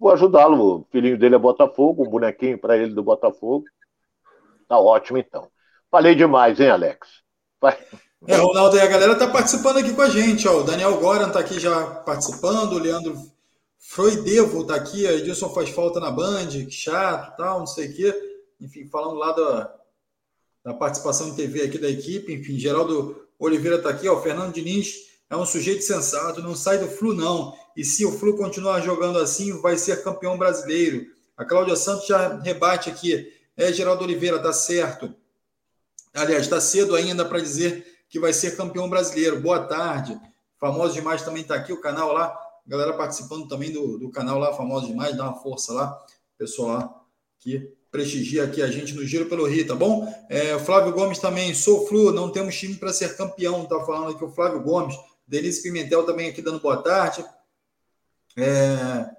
[0.00, 0.80] Vou ajudá-lo.
[0.80, 3.66] O filhinho dele é Botafogo, um bonequinho para ele do Botafogo.
[4.66, 5.48] Tá ótimo, então.
[5.88, 7.22] Falei demais, hein, Alex?
[7.60, 7.78] Vai.
[8.26, 10.58] É, Ronaldo, e a galera tá participando aqui com a gente, ó.
[10.58, 13.14] O Daniel Goran tá aqui já participando, o Leandro
[13.92, 17.94] Froidevo tá aqui, a Edilson faz falta na Band, que chato, tal, não sei o
[17.94, 18.42] quê.
[18.58, 19.74] Enfim, falando lá da,
[20.64, 22.32] da participação em TV aqui da equipe.
[22.32, 24.18] Enfim, Geraldo Oliveira está aqui, ó.
[24.22, 27.54] Fernando Diniz é um sujeito sensato, não sai do Flu, não.
[27.76, 31.08] E se o Flu continuar jogando assim, vai ser campeão brasileiro.
[31.36, 33.30] A Cláudia Santos já rebate aqui.
[33.58, 35.14] É, Geraldo Oliveira, tá certo.
[36.14, 39.38] Aliás, está cedo ainda para dizer que vai ser campeão brasileiro.
[39.38, 40.18] Boa tarde.
[40.58, 42.51] Famoso Demais também está aqui, o canal lá.
[42.66, 45.98] Galera participando também do, do canal lá, Famoso Demais, dá uma força lá.
[46.38, 47.02] Pessoal lá
[47.42, 50.10] que prestigia aqui a gente no Giro pelo Rio, tá bom?
[50.30, 54.24] É, Flávio Gomes também, sou Flu, não temos time para ser campeão, tá falando aqui
[54.24, 54.96] o Flávio Gomes.
[55.26, 57.24] Denise Pimentel também aqui dando boa tarde.
[58.36, 59.10] É,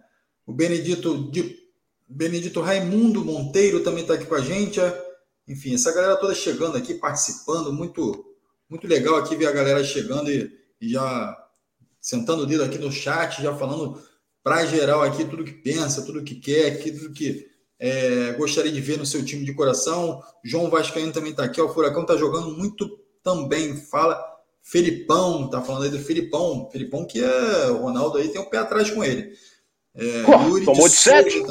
[0.45, 1.59] o Benedito, de,
[2.07, 4.79] Benedito Raimundo Monteiro também está aqui com a gente.
[5.47, 8.25] Enfim, essa galera toda chegando aqui, participando, muito,
[8.69, 11.42] muito legal aqui ver a galera chegando e, e já
[12.03, 13.97] sentando o dedo aqui no chat, já falando
[14.43, 17.47] para geral aqui tudo que pensa, tudo que quer, aqui, tudo que
[17.79, 20.21] é, gostaria de ver no seu time de coração.
[20.43, 21.61] João Vascaíno também está aqui.
[21.61, 23.77] Ó, o Furacão está jogando muito também.
[23.77, 24.21] Fala.
[24.61, 26.69] Felipão, tá falando aí do Felipão.
[26.71, 27.67] Felipão que é.
[27.71, 29.33] O Ronaldo aí tem um pé atrás com ele.
[29.95, 30.31] É, Pô,
[30.63, 31.43] tomou de, de sete.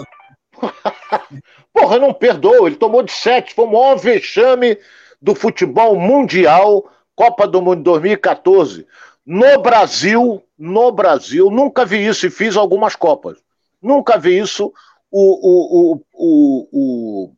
[1.72, 2.66] Porra, não perdoa.
[2.66, 3.54] Ele tomou de sete.
[3.54, 4.78] Foi o maior vexame
[5.20, 6.90] do futebol mundial.
[7.14, 8.86] Copa do Mundo 2014.
[9.24, 13.38] No Brasil, no Brasil, nunca vi isso e fiz algumas Copas.
[13.80, 14.72] Nunca vi isso
[15.10, 17.32] o, o, o,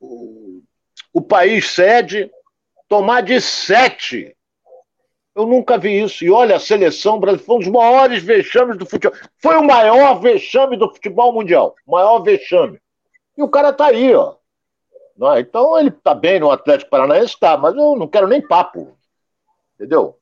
[0.00, 0.62] o,
[1.12, 2.30] o, país sede
[2.88, 4.36] tomar de sete.
[5.34, 6.24] Eu nunca vi isso.
[6.24, 9.18] E olha, a seleção brasileira foi um dos maiores vexames do futebol.
[9.38, 11.74] Foi o maior vexame do futebol mundial.
[11.86, 12.78] Maior vexame.
[13.36, 14.36] E o cara tá aí, ó.
[15.34, 15.40] É?
[15.40, 18.96] Então ele tá bem no Atlético Paranaense, tá, mas eu não quero nem papo.
[19.74, 20.18] Entendeu?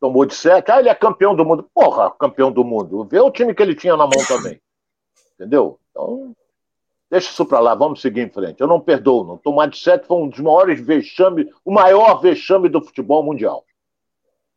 [0.00, 0.72] Tomou de sete.
[0.72, 1.68] Ah, ele é campeão do mundo.
[1.74, 3.04] Porra, campeão do mundo.
[3.04, 4.58] Vê o time que ele tinha na mão também.
[5.36, 5.78] Entendeu?
[5.90, 6.34] Então,
[7.10, 8.60] deixa isso para lá, vamos seguir em frente.
[8.60, 9.36] Eu não perdoo, não.
[9.36, 13.64] Tomar de sete foi um dos maiores vexames, o maior vexame do futebol mundial.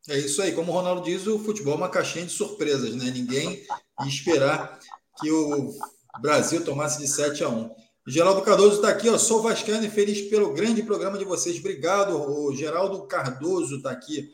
[0.09, 3.05] É isso aí, como o Ronaldo diz, o futebol é uma caixinha de surpresas, né?
[3.05, 3.65] Ninguém
[4.01, 4.79] ia esperar
[5.19, 5.73] que o
[6.21, 7.69] Brasil tomasse de 7 a 1.
[8.05, 9.17] Geraldo Cardoso está aqui, ó.
[9.17, 11.57] Sou Vascaíno e feliz pelo grande programa de vocês.
[11.57, 14.29] Obrigado, o Geraldo Cardoso está aqui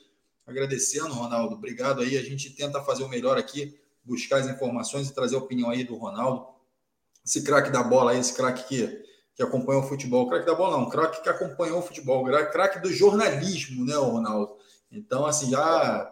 [0.51, 1.55] agradecendo, Ronaldo.
[1.55, 2.17] Obrigado aí.
[2.17, 5.83] A gente tenta fazer o melhor aqui, buscar as informações e trazer a opinião aí
[5.83, 6.59] do Ronaldo
[7.29, 10.27] esse craque da bola aí, esse craque que, que acompanhou o futebol.
[10.27, 14.57] Craque da bola não, craque que acompanhou o futebol, craque do jornalismo, né, Ronaldo?
[14.91, 16.11] Então, assim, já.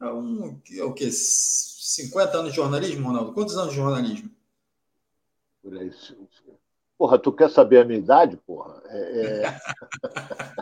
[0.00, 1.10] Um, o que?
[1.10, 3.32] 50 anos de jornalismo, Ronaldo?
[3.32, 4.30] Quantos anos de jornalismo?
[5.62, 5.90] Por aí.
[6.96, 8.82] Porra, tu quer saber a minha idade, porra?
[8.86, 9.60] É, é...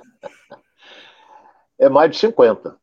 [1.78, 2.76] é mais de 50.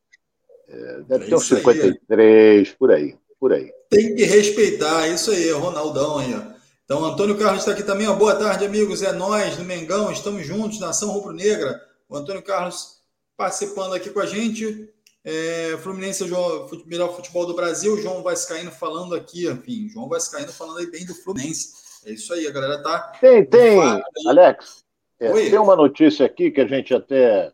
[0.67, 2.75] É, deve é ter uns 53, aí.
[2.77, 3.71] por aí, por aí.
[3.89, 6.53] Tem que respeitar, é isso aí, Ronaldão aí, ó.
[6.86, 8.08] Então, Antônio Carlos está aqui também.
[8.08, 8.13] Ó.
[8.13, 9.01] Boa tarde, amigos.
[9.01, 10.12] É nós do Mengão.
[10.12, 11.82] Estamos juntos, Nação Rubro-Negra.
[12.10, 12.99] O Antônio Carlos
[13.38, 14.89] participando aqui com a gente.
[15.23, 17.97] É, Fluminense é o melhor futebol do Brasil.
[17.97, 19.47] João Vascaíno falando aqui.
[19.47, 21.73] Enfim, João Vascaíno falando aí bem do Fluminense.
[22.06, 23.13] É isso aí, a galera tá.
[23.21, 23.79] Tem, tem,
[24.27, 24.84] Alex.
[25.19, 27.53] É, tem uma notícia aqui que a gente até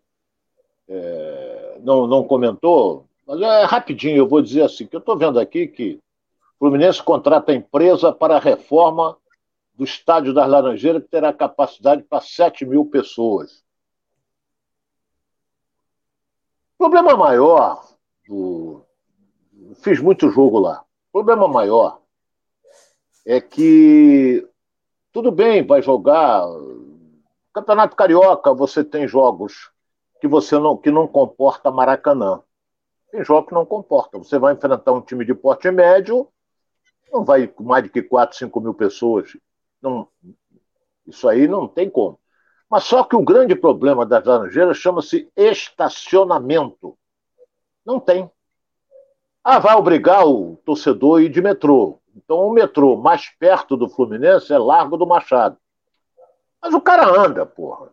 [0.90, 5.40] é, não, não comentou, mas é rapidinho, eu vou dizer assim, que eu estou vendo
[5.40, 6.00] aqui que
[6.58, 9.16] Fluminense contrata a empresa para a reforma
[9.76, 13.64] do Estádio das Laranjeiras, que terá capacidade para 7 mil pessoas.
[16.74, 17.86] O problema maior
[18.28, 18.82] do.
[19.76, 20.84] Fiz muito jogo lá.
[21.10, 22.02] O problema maior
[23.26, 24.46] é que
[25.14, 26.46] tudo bem, vai jogar.
[27.54, 29.72] Campeonato Carioca, você tem jogos
[30.20, 32.42] que você não, que não comporta Maracanã.
[33.12, 34.18] Tem jogos que não comporta.
[34.18, 36.28] Você vai enfrentar um time de porte médio
[37.12, 39.36] não vai com mais de que 4, 5 mil pessoas.
[39.82, 40.08] Não,
[41.06, 42.20] isso aí não tem como.
[42.70, 46.98] Mas só que o grande problema das Laranjeiras chama-se estacionamento.
[47.86, 48.30] Não tem.
[49.44, 52.00] Ah, vai obrigar o torcedor a ir de metrô.
[52.16, 55.58] Então o metrô mais perto do Fluminense é Largo do Machado.
[56.62, 57.90] Mas o cara anda, porra.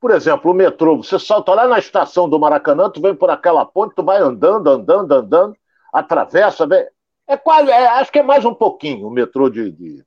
[0.00, 3.66] Por exemplo, o metrô, você salta lá na estação do Maracanã, tu vem por aquela
[3.66, 5.56] ponte, tu vai andando, andando, andando,
[5.92, 6.86] atravessa, vem.
[7.26, 10.04] É quase, é, acho que é mais um pouquinho o metrô de, de,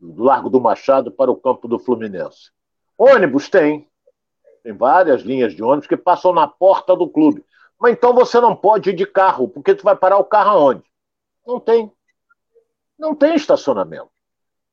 [0.00, 2.50] do Largo do Machado para o campo do Fluminense.
[2.98, 3.88] Ônibus tem.
[4.64, 7.44] Tem várias linhas de ônibus que passam na porta do clube.
[7.78, 10.82] Mas então você não pode ir de carro, porque tu vai parar o carro aonde?
[11.46, 11.92] Não tem.
[12.98, 14.10] Não tem estacionamento.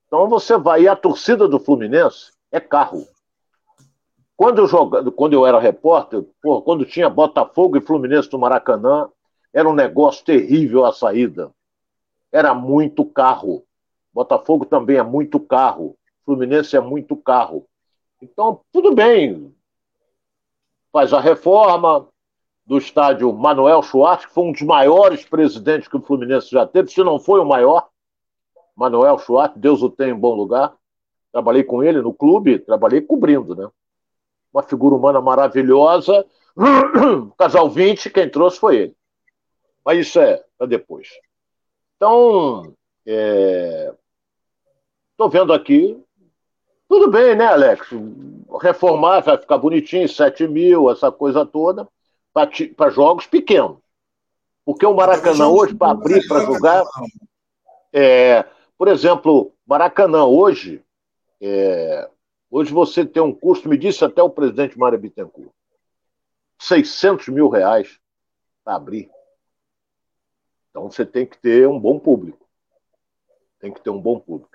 [0.08, 3.08] Então você vai, e a torcida do Fluminense é carro.
[4.36, 9.10] Quando eu, joga, quando eu era repórter, porra, quando tinha Botafogo e Fluminense no Maracanã,
[9.54, 11.52] era um negócio terrível a saída.
[12.32, 13.63] Era muito carro.
[14.12, 15.96] Botafogo também é muito carro.
[16.26, 17.67] Fluminense é muito carro.
[18.22, 19.54] Então, tudo bem.
[20.91, 22.08] Faz a reforma
[22.65, 26.89] do estádio Manuel Schwartz, que foi um dos maiores presidentes que o Fluminense já teve,
[26.89, 27.89] se não foi o maior.
[28.76, 30.74] Manuel Schwartz, Deus o tem em bom lugar.
[31.32, 33.69] Trabalhei com ele no clube, trabalhei cobrindo, né?
[34.54, 36.26] Uma figura humana maravilhosa.
[37.38, 38.96] Casal 20, quem trouxe foi ele.
[39.84, 41.10] Mas isso é para depois.
[41.96, 42.74] Então,
[43.06, 43.98] estou
[45.28, 45.30] é...
[45.30, 46.00] vendo aqui.
[46.88, 47.88] Tudo bem, né, Alex?
[48.62, 51.88] Reformar, vai ficar bonitinho, 7 mil, essa coisa toda,
[52.32, 53.78] para jogos pequenos.
[54.63, 56.84] Porque o Maracanã hoje, para abrir, para jogar.
[57.92, 58.46] É,
[58.78, 60.84] por exemplo, Maracanã hoje,
[61.42, 62.10] é,
[62.56, 65.50] Hoje você tem um custo, me disse até o presidente Mário Bittencourt,
[66.60, 68.00] 600 mil reais
[68.63, 69.10] para abrir.
[70.70, 72.48] Então você tem que ter um bom público.
[73.58, 74.52] Tem que ter um bom público.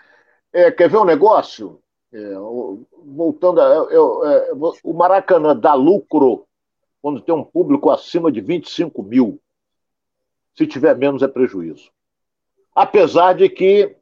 [0.52, 1.82] É, quer ver um negócio?
[2.12, 2.34] É,
[3.04, 4.52] voltando, a, eu, é,
[4.84, 6.46] o Maracanã dá lucro
[7.02, 9.42] quando tem um público acima de 25 mil.
[10.56, 11.90] Se tiver menos, é prejuízo.
[12.76, 13.96] Apesar de que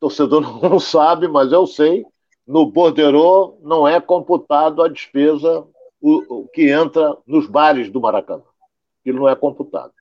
[0.00, 2.04] torcedor não sabe, mas eu sei,
[2.46, 5.66] no borderô não é computado a despesa
[6.00, 8.44] o, o que entra nos bares do Maracanã.
[9.04, 9.92] Ele não é computado.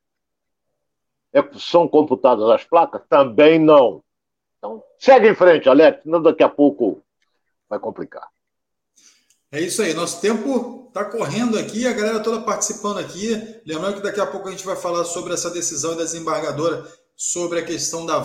[1.34, 3.01] É, são computadas as placas?
[3.10, 4.03] Também não.
[4.58, 7.01] Então, segue em frente, Alex, senão daqui a pouco
[7.69, 8.27] vai complicar.
[9.51, 13.31] É isso aí, nosso tempo está correndo aqui, a galera toda participando aqui.
[13.65, 17.60] Lembrando que daqui a pouco a gente vai falar sobre essa decisão da desembargadora sobre
[17.60, 18.23] a questão da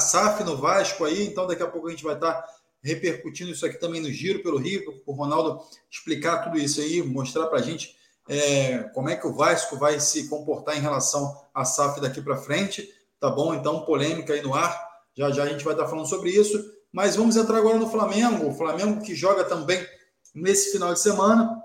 [0.00, 2.42] SAF no Vasco aí, então daqui a pouco a gente vai estar
[2.82, 7.46] repercutindo isso aqui também no Giro pelo Rio, o Ronaldo explicar tudo isso aí, mostrar
[7.46, 7.94] para a gente
[8.28, 12.36] é, como é que o Vasco vai se comportar em relação à SAF daqui para
[12.36, 13.54] frente, tá bom?
[13.54, 17.16] Então, polêmica aí no ar, já já a gente vai estar falando sobre isso, mas
[17.16, 19.84] vamos entrar agora no Flamengo, o Flamengo que joga também
[20.34, 21.60] nesse final de semana,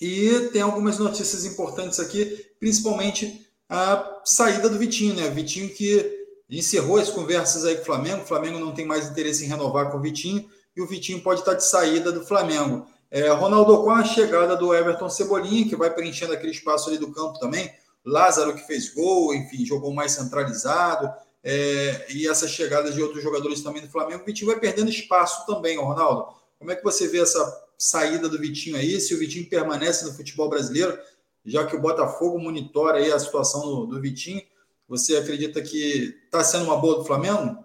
[0.00, 5.30] e tem algumas notícias importantes aqui, principalmente a saída do Vitinho, né?
[5.30, 8.22] Vitinho que encerrou as conversas aí com o Flamengo.
[8.22, 10.44] O Flamengo não tem mais interesse em renovar com o Vitinho
[10.76, 12.84] e o Vitinho pode estar de saída do Flamengo.
[13.08, 17.12] É, Ronaldo, com a chegada do Everton Cebolinha, que vai preenchendo aquele espaço ali do
[17.12, 17.72] campo também.
[18.04, 21.08] Lázaro que fez gol, enfim, jogou mais centralizado.
[21.44, 25.46] É, e essa chegada de outros jogadores também do Flamengo, o Vitinho vai perdendo espaço
[25.46, 26.26] também, Ronaldo.
[26.58, 29.00] Como é que você vê essa saída do Vitinho aí?
[29.00, 30.98] Se o Vitinho permanece no futebol brasileiro,
[31.44, 34.42] já que o Botafogo monitora aí a situação do, do Vitinho,
[34.88, 37.64] você acredita que está sendo uma boa do Flamengo?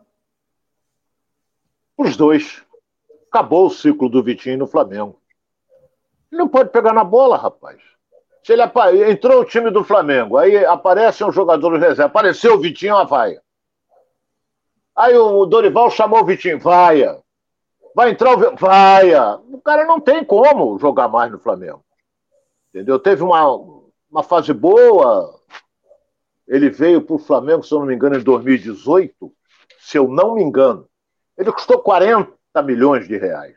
[1.98, 2.62] Os dois.
[3.30, 5.20] Acabou o ciclo do Vitinho no Flamengo.
[6.32, 7.82] Ele não pode pegar na bola, rapaz.
[8.44, 8.62] Se ele
[9.10, 13.04] entrou o time do Flamengo, aí aparece um jogador de reserva, apareceu o Vitinho, ó,
[13.04, 13.40] vai.
[14.96, 17.20] Aí o Dorival chamou o Vitinho, vaia.
[17.96, 19.36] Vai entrar o vaia.
[19.52, 21.85] O cara não tem como jogar mais no Flamengo.
[22.76, 23.00] Entendeu?
[23.00, 23.48] Teve uma,
[24.12, 25.40] uma fase boa.
[26.46, 29.34] Ele veio para o Flamengo, se eu não me engano, em 2018.
[29.80, 30.86] Se eu não me engano.
[31.38, 32.34] Ele custou 40
[32.66, 33.56] milhões de reais.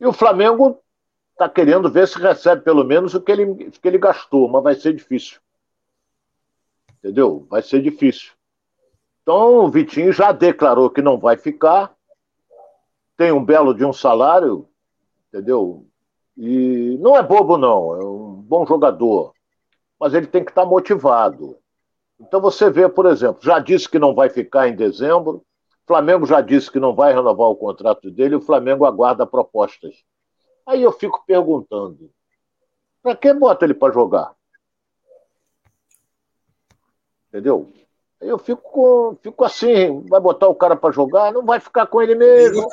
[0.00, 0.82] E o Flamengo
[1.32, 4.62] está querendo ver se recebe pelo menos o que ele, o que ele gastou, mas
[4.62, 5.38] vai ser difícil.
[6.98, 7.46] Entendeu?
[7.50, 8.32] Vai ser difícil.
[9.20, 11.94] Então o Vitinho já declarou que não vai ficar.
[13.18, 14.66] Tem um belo de um salário,
[15.28, 15.87] entendeu?
[16.38, 19.32] E não é bobo, não, é um bom jogador,
[19.98, 21.58] mas ele tem que estar motivado.
[22.20, 25.44] Então você vê, por exemplo, já disse que não vai ficar em dezembro,
[25.88, 30.04] Flamengo já disse que não vai renovar o contrato dele, o Flamengo aguarda propostas.
[30.66, 32.10] Aí eu fico perguntando:
[33.02, 34.32] para que bota ele para jogar?
[37.28, 37.72] Entendeu?
[38.20, 42.14] Eu fico, fico assim, vai botar o cara para jogar, não vai ficar com ele
[42.14, 42.68] mesmo.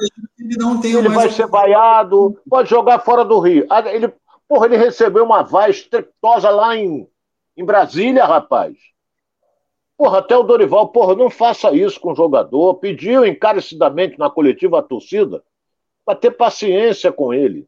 [0.46, 3.66] Ele, não tem ele vai ser vaiado, pode jogar fora do Rio.
[3.68, 4.14] Ah, ele,
[4.48, 7.10] porra, ele recebeu uma vaia estrepitosa lá em,
[7.58, 8.78] em Brasília, rapaz.
[9.98, 12.76] Porra, até o Dorival, porra, não faça isso com o jogador.
[12.76, 15.44] Pediu encarecidamente na coletiva a torcida.
[16.06, 17.68] para ter paciência com ele.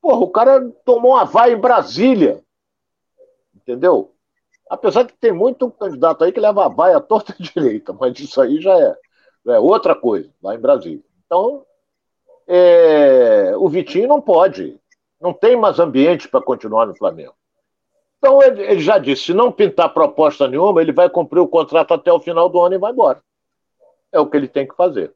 [0.00, 2.42] Porra, o cara tomou uma vai em Brasília.
[3.54, 4.14] Entendeu?
[4.70, 8.58] Apesar que tem muito candidato aí que leva a vaia torta direita, mas isso aí
[8.58, 8.96] já é,
[9.44, 11.04] já é outra coisa, lá em Brasília.
[11.26, 11.66] Então,
[12.52, 14.76] é, o Vitinho não pode.
[15.20, 17.34] Não tem mais ambiente para continuar no Flamengo.
[18.18, 21.94] Então, ele, ele já disse: se não pintar proposta nenhuma, ele vai cumprir o contrato
[21.94, 23.22] até o final do ano e vai embora.
[24.12, 25.14] É o que ele tem que fazer.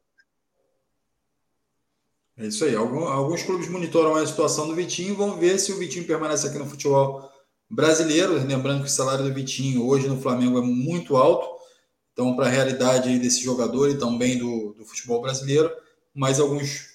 [2.37, 2.73] É isso aí.
[2.75, 6.57] Alguns clubes monitoram a situação do Vitinho e vão ver se o Vitinho permanece aqui
[6.57, 7.29] no futebol
[7.69, 8.33] brasileiro.
[8.33, 11.53] Lembrando que o salário do Vitinho hoje no Flamengo é muito alto.
[12.13, 15.69] Então, para a realidade desse jogador e também do, do futebol brasileiro,
[16.13, 16.94] mas alguns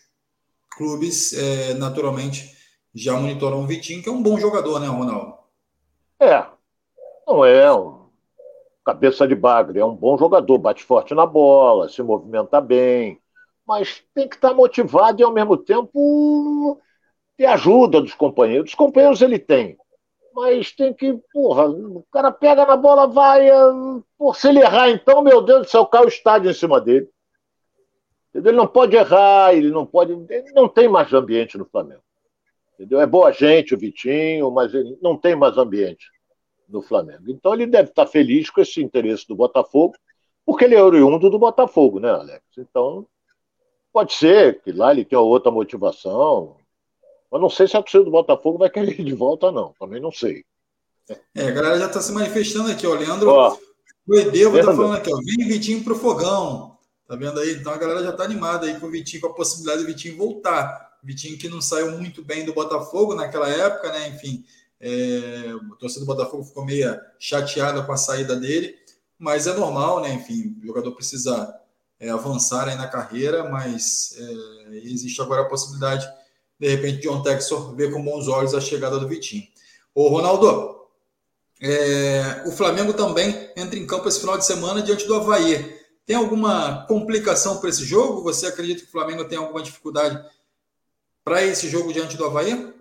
[0.80, 2.56] clubes, é, naturalmente,
[2.94, 5.34] já monitoram o Vitinho, que é um bom jogador, né, Ronaldo?
[6.18, 6.46] É,
[7.28, 8.00] não é um
[8.82, 13.20] cabeça de bagre, é um bom jogador, bate forte na bola, se movimenta bem,
[13.66, 16.80] mas tem que estar motivado e, ao mesmo tempo,
[17.36, 18.70] ter ajuda dos companheiros.
[18.70, 19.76] Os companheiros ele tem,
[20.34, 23.48] mas tem que, porra, o cara pega na bola, vai,
[24.16, 27.06] por se ele errar, então, meu Deus do céu, cai o estádio em cima dele.
[28.34, 30.12] Ele não pode errar, ele não pode.
[30.12, 32.02] Ele não tem mais ambiente no Flamengo.
[32.74, 33.00] Entendeu?
[33.00, 36.06] É boa gente o Vitinho, mas ele não tem mais ambiente
[36.68, 37.24] no Flamengo.
[37.28, 39.94] Então ele deve estar feliz com esse interesse do Botafogo,
[40.46, 42.42] porque ele é oriundo do Botafogo, né, Alex?
[42.56, 43.06] Então,
[43.92, 46.56] pode ser que lá ele tenha outra motivação.
[47.30, 49.74] Mas não sei se a torcida do Botafogo vai querer ir de volta, não.
[49.78, 50.44] Também não sei.
[51.34, 52.94] É, a galera já está se manifestando aqui, ó.
[52.94, 53.56] Leandro, ó,
[54.08, 55.16] o Edevo está falando aqui, ó.
[55.18, 56.78] Vem Vitinho pro fogão.
[57.10, 57.54] Tá vendo aí?
[57.54, 60.16] Então a galera já tá animada aí com o Vitinho, com a possibilidade do Vitinho
[60.16, 60.96] voltar.
[61.02, 64.10] Vitinho que não saiu muito bem do Botafogo naquela época, né?
[64.10, 64.44] Enfim,
[64.80, 68.76] é, o torcedor do Botafogo ficou meio chateado com a saída dele,
[69.18, 70.12] mas é normal, né?
[70.14, 71.52] Enfim, o jogador precisa
[71.98, 76.08] é, avançar aí na carreira, mas é, existe agora a possibilidade,
[76.60, 79.48] de repente, John Texor ver com bons olhos a chegada do Vitinho.
[79.92, 80.86] Ô, Ronaldo,
[81.60, 85.79] é, o Flamengo também entra em campo esse final de semana diante do Havaí.
[86.10, 88.24] Tem alguma complicação para esse jogo?
[88.24, 90.20] Você acredita que o Flamengo tem alguma dificuldade
[91.22, 92.74] para esse jogo diante do Havaí?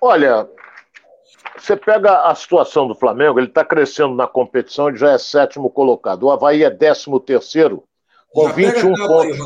[0.00, 0.50] Olha,
[1.56, 5.70] você pega a situação do Flamengo, ele está crescendo na competição, ele já é sétimo
[5.70, 6.24] colocado.
[6.24, 7.84] O Havaí é décimo terceiro,
[8.32, 9.38] com já 21 pontos.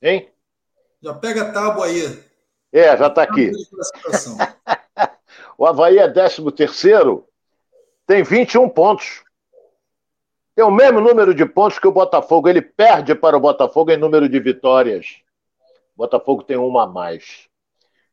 [0.00, 0.30] Aí, hein?
[1.02, 2.22] Já pega a tábua aí.
[2.72, 3.50] É, já está aqui.
[5.58, 7.26] o Havaí é décimo terceiro,
[8.06, 9.24] tem 21 pontos
[10.54, 12.48] tem o mesmo número de pontos que o Botafogo.
[12.48, 15.22] Ele perde para o Botafogo em número de vitórias.
[15.94, 17.48] O Botafogo tem uma a mais.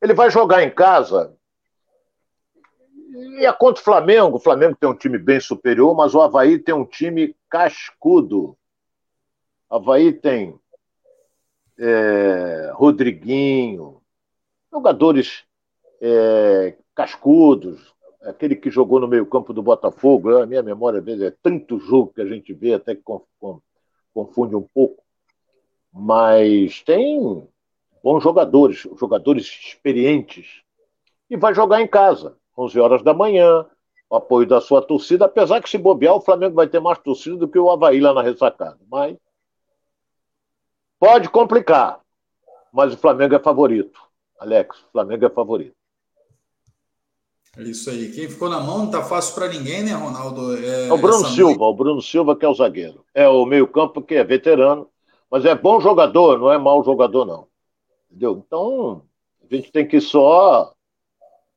[0.01, 1.35] Ele vai jogar em casa.
[3.39, 4.37] E é contra o Flamengo.
[4.37, 8.57] O Flamengo tem um time bem superior, mas o Havaí tem um time cascudo.
[9.69, 10.57] O Havaí tem
[11.77, 14.01] é, Rodriguinho,
[14.71, 15.43] jogadores
[16.01, 21.79] é, cascudos, aquele que jogou no meio-campo do Botafogo, a minha memória vezes é tanto
[21.79, 23.03] jogo que a gente vê, até que
[24.13, 25.03] confunde um pouco.
[25.91, 27.47] Mas tem
[28.03, 30.61] bons jogadores, jogadores experientes.
[31.29, 33.65] E vai jogar em casa, 11 horas da manhã,
[34.09, 37.37] o apoio da sua torcida, apesar que se bobear, o Flamengo vai ter mais torcida
[37.37, 38.79] do que o Havaí lá na ressacada.
[38.89, 39.15] Mas
[40.99, 42.01] pode complicar.
[42.73, 43.99] Mas o Flamengo é favorito.
[44.39, 45.78] Alex, o Flamengo é favorito.
[47.59, 48.09] É isso aí.
[48.13, 50.57] Quem ficou na mão não tá fácil para ninguém, né, Ronaldo?
[50.57, 53.03] É, é o Bruno Silva, o Bruno Silva que é o zagueiro.
[53.13, 54.87] É o meio-campo que é veterano,
[55.29, 57.47] mas é bom jogador, não é mau jogador, não.
[58.09, 58.41] Entendeu?
[58.45, 59.03] Então,
[59.43, 60.73] a gente tem que só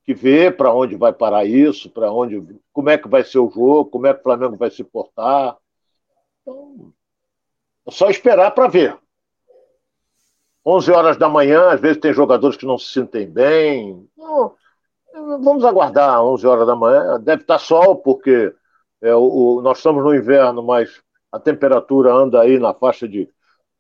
[0.05, 3.49] que ver para onde vai parar isso, para onde, como é que vai ser o
[3.49, 5.57] jogo, como é que o Flamengo vai se portar.
[6.41, 6.93] Então,
[7.87, 8.99] é só esperar para ver.
[10.67, 14.09] 11 horas da manhã, às vezes tem jogadores que não se sentem bem.
[14.17, 14.55] Não,
[15.13, 17.21] Vamos aguardar 11 horas da manhã.
[17.21, 18.55] Deve estar sol, porque
[19.01, 23.29] é, o, nós estamos no inverno, mas a temperatura anda aí na faixa de,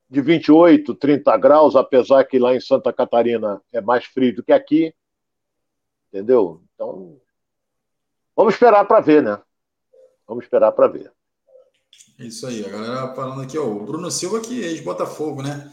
[0.09, 4.53] de 28, 30 graus, apesar que lá em Santa Catarina é mais frio do que
[4.53, 4.95] aqui.
[6.09, 6.63] Entendeu?
[6.75, 7.17] Então,
[8.37, 9.41] vamos esperar para ver, né?
[10.27, 11.13] Vamos esperar para ver.
[12.19, 15.73] Isso aí, a galera falando aqui, ó, o Bruno Silva que é ex-Botafogo, né?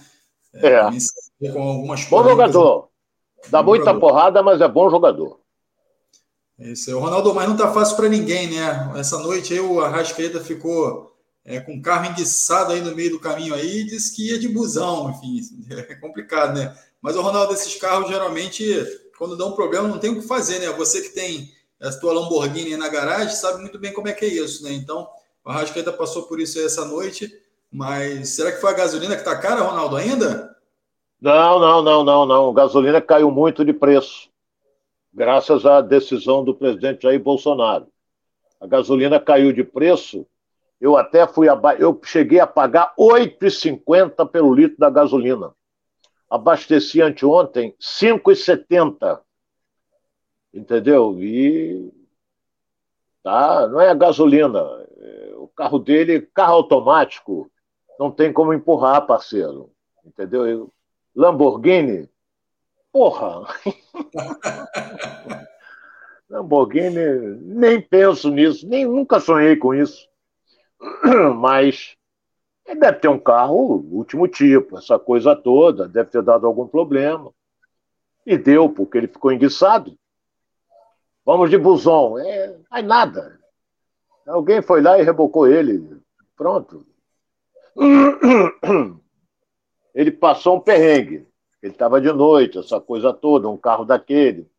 [0.53, 0.67] É.
[0.67, 1.51] é.
[1.51, 2.89] Com algumas bom jogador.
[3.49, 3.99] Dá muita jogador.
[3.99, 5.39] porrada, mas é bom jogador.
[6.59, 6.95] Isso aí.
[6.95, 8.91] O Ronaldo, mas não tá fácil para ninguém, né?
[8.95, 13.19] Essa noite aí o Arrascaeta ficou é, com o carro enguiçado aí no meio do
[13.19, 15.41] caminho aí e disse que ia de busão, enfim,
[15.71, 16.75] é complicado, né?
[17.01, 18.63] Mas o Ronaldo, esses carros geralmente,
[19.17, 20.67] quando dá um problema, não tem o que fazer, né?
[20.73, 21.49] Você que tem
[21.81, 24.73] a tua Lamborghini aí na garagem sabe muito bem como é que é isso, né?
[24.73, 25.07] Então,
[25.45, 27.31] o Arrascaeta passou por isso aí essa noite,
[27.71, 30.55] mas será que foi a gasolina que tá cara, Ronaldo, ainda?
[31.21, 32.53] Não, não, não, não, não.
[32.53, 34.29] Gasolina caiu muito de preço,
[35.13, 37.87] graças à decisão do presidente Jair Bolsonaro.
[38.59, 40.27] A gasolina caiu de preço.
[40.79, 41.75] Eu até fui aba...
[41.75, 45.53] eu cheguei a pagar R$ 8,50 pelo litro da gasolina.
[46.29, 49.19] Abasteci anteontem R$ 5,70.
[50.53, 51.21] Entendeu?
[51.21, 51.91] E
[53.23, 54.59] tá, não é a gasolina.
[54.97, 57.51] É, o carro dele, carro automático,
[57.99, 59.71] não tem como empurrar, parceiro.
[60.05, 60.47] Entendeu?
[60.47, 60.73] Eu,
[61.15, 62.09] Lamborghini,
[62.91, 63.47] porra!
[66.29, 70.07] Lamborghini, nem penso nisso, nem nunca sonhei com isso.
[71.35, 71.97] Mas
[72.65, 77.33] ele deve ter um carro último tipo, essa coisa toda, deve ter dado algum problema.
[78.25, 79.97] E deu, porque ele ficou enguiçado.
[81.25, 82.19] Vamos de busão.
[82.19, 83.39] É, aí nada.
[84.27, 85.99] Alguém foi lá e rebocou ele.
[86.35, 86.85] Pronto.
[89.95, 91.27] Ele passou um perrengue.
[91.61, 94.49] Ele estava de noite, essa coisa toda, um carro daquele.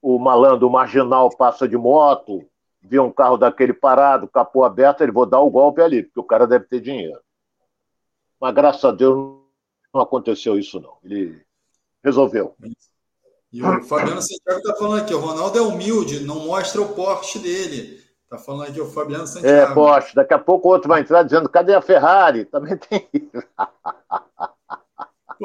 [0.00, 2.44] O malandro o marginal passa de moto,
[2.80, 6.24] vê um carro daquele parado, capô aberto, ele vou dar o golpe ali, porque o
[6.24, 7.20] cara deve ter dinheiro.
[8.40, 9.38] Mas graças a Deus
[9.94, 10.96] não aconteceu isso, não.
[11.04, 11.40] Ele
[12.02, 12.56] resolveu.
[13.52, 17.38] E o Fabiano Santiago está falando aqui, o Ronaldo é humilde, não mostra o porte
[17.38, 18.00] dele.
[18.24, 19.72] Está falando aqui o Fabiano Santiago.
[19.72, 20.14] É, poste.
[20.14, 22.46] Daqui a pouco o outro vai entrar dizendo, cadê a Ferrari?
[22.50, 23.46] Também tem isso.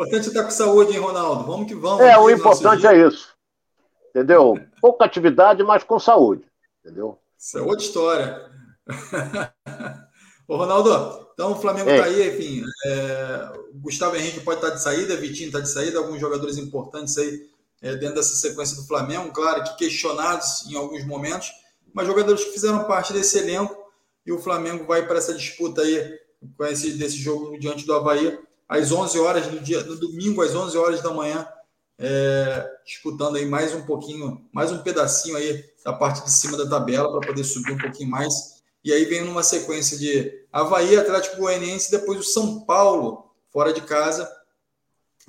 [0.03, 1.45] Importante é estar com saúde, hein, Ronaldo?
[1.45, 2.01] Vamos que vamos.
[2.01, 3.35] É, o importante é isso.
[4.09, 4.59] Entendeu?
[4.81, 6.45] Pouca atividade, mas com saúde.
[6.83, 7.19] Entendeu?
[7.37, 8.51] Isso é outra história.
[10.47, 12.63] Ô, Ronaldo, então o Flamengo está aí, enfim.
[12.85, 17.17] É, Gustavo Henrique pode estar tá de saída, Vitinho está de saída, alguns jogadores importantes
[17.17, 17.49] aí
[17.81, 21.51] é, dentro dessa sequência do Flamengo, claro que questionados em alguns momentos
[21.97, 23.75] mas jogadores que fizeram parte desse elenco
[24.23, 26.19] e o Flamengo vai para essa disputa aí
[26.55, 28.37] com esse desse jogo diante do Havaí
[28.67, 31.47] às 11 horas no dia no domingo às 11 horas da manhã
[31.99, 36.67] é, disputando aí mais um pouquinho mais um pedacinho aí da parte de cima da
[36.67, 38.61] tabela para poder subir um pouquinho mais.
[38.83, 43.79] E aí vem numa sequência de Havaí, Atlético Goianiense depois o São Paulo fora de
[43.81, 44.29] casa.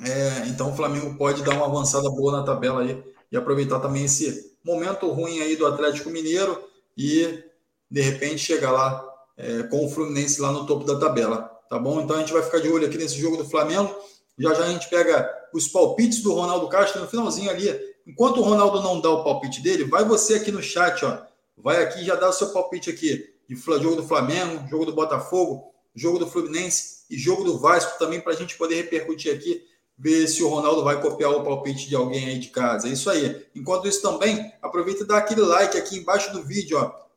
[0.04, 4.04] É, então o Flamengo pode dar uma avançada boa na tabela aí e aproveitar também
[4.04, 6.60] esse momento ruim aí do Atlético Mineiro
[6.96, 7.44] e
[7.88, 9.04] de repente chegar lá
[9.36, 12.00] é, com o Fluminense lá no topo da tabela, tá bom?
[12.00, 13.94] Então a gente vai ficar de olho aqui nesse jogo do Flamengo.
[14.38, 17.68] Já já a gente pega os palpites do Ronaldo Castro no finalzinho ali.
[18.06, 21.18] Enquanto o Ronaldo não dá o palpite dele, vai você aqui no chat, ó.
[21.56, 24.92] Vai aqui e já dá o seu palpite aqui de jogo do Flamengo, jogo do
[24.92, 29.64] Botafogo, jogo do Fluminense e jogo do Vasco também para a gente poder repercutir aqui
[29.98, 32.88] ver se o Ronaldo vai copiar o palpite de alguém aí de casa.
[32.88, 33.44] É isso aí.
[33.54, 37.08] Enquanto isso também, aproveita e dá aquele like aqui embaixo do vídeo, ó.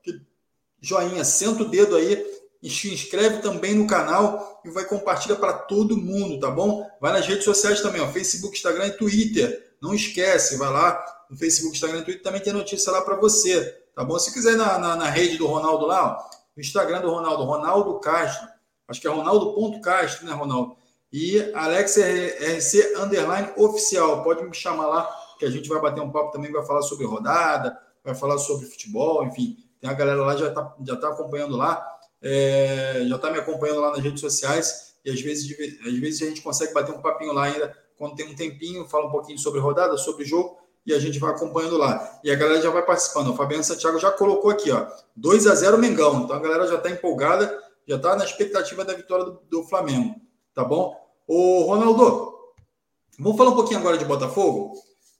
[0.81, 2.25] Joinha, senta o dedo aí
[2.61, 6.87] e se inscreve também no canal e vai compartilhar para todo mundo, tá bom?
[6.99, 9.75] Vai nas redes sociais também, ó, Facebook, Instagram e Twitter.
[9.81, 13.63] Não esquece, vai lá no Facebook, Instagram e Twitter também tem notícia lá para você,
[13.95, 14.19] tá bom?
[14.19, 17.99] Se quiser na, na, na, rede do Ronaldo lá, ó, no Instagram do Ronaldo, Ronaldo
[17.99, 18.47] Castro.
[18.87, 20.75] Acho que é Ronaldo.castro, né, Ronaldo?
[21.11, 24.23] E Alex RC Underline Oficial.
[24.23, 25.09] Pode me chamar lá,
[25.39, 28.67] que a gente vai bater um papo também, vai falar sobre rodada, vai falar sobre
[28.67, 29.57] futebol, enfim.
[29.79, 31.83] Tem a galera lá já está já tá acompanhando lá,
[32.21, 34.93] é, já está me acompanhando lá nas redes sociais.
[35.03, 35.49] E às vezes,
[35.85, 39.05] às vezes a gente consegue bater um papinho lá ainda quando tem um tempinho, fala
[39.05, 42.19] um pouquinho sobre rodada, sobre jogo, e a gente vai acompanhando lá.
[42.23, 43.27] E a galera já vai participando.
[43.27, 46.23] O Fabiano Santiago já colocou aqui, ó, 2 a 0 Mengão.
[46.23, 47.55] Então a galera já está empolgada,
[47.87, 50.15] já está na expectativa da vitória do, do Flamengo.
[50.51, 50.99] Tá bom?
[51.27, 52.33] Ô, Ronaldo,
[53.19, 54.73] vamos falar um pouquinho agora de Botafogo?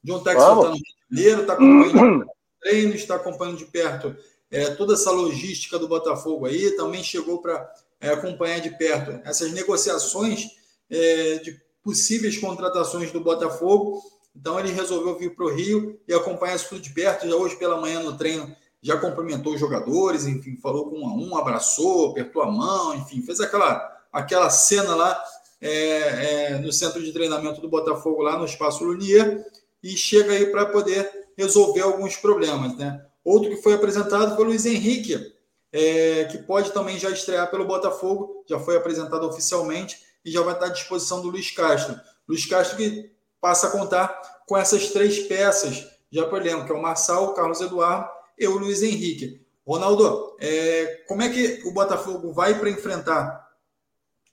[0.04, 2.26] John Texel está no Rio de Janeiro, está acompanhando
[2.60, 4.16] treinos, está acompanhando de perto
[4.52, 9.52] é, toda essa logística do Botafogo aí, também chegou para é, acompanhar de perto essas
[9.54, 10.48] negociações
[10.90, 14.02] é, de possíveis contratações do Botafogo.
[14.36, 17.28] Então ele resolveu vir para o Rio e acompanhar isso tudo de perto.
[17.28, 21.14] Já hoje pela manhã no treino já cumprimentou os jogadores, enfim, falou com um a
[21.14, 25.24] um, abraçou, apertou a mão, enfim, fez aquela, aquela cena lá
[25.62, 29.46] é, é, no centro de treinamento do Botafogo, lá no Espaço Lunier,
[29.84, 32.76] e chega aí para poder resolver alguns problemas.
[32.76, 33.06] Né?
[33.24, 35.34] Outro que foi apresentado foi o Luiz Henrique,
[35.72, 40.54] é, que pode também já estrear pelo Botafogo, já foi apresentado oficialmente e já vai
[40.54, 42.00] estar à disposição do Luiz Castro.
[42.28, 44.08] Luiz Castro que passa a contar
[44.48, 48.48] com essas três peças já por elenco, que é o Marçal, o Carlos Eduardo e
[48.48, 49.42] o Luiz Henrique.
[49.66, 53.42] Ronaldo, é, como é que o Botafogo vai para enfrentar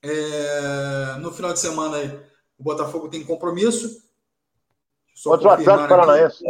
[0.03, 2.09] é, no final de semana aí,
[2.59, 4.03] o Botafogo tem compromisso.
[5.23, 6.45] Contra o Atlético Paranaense.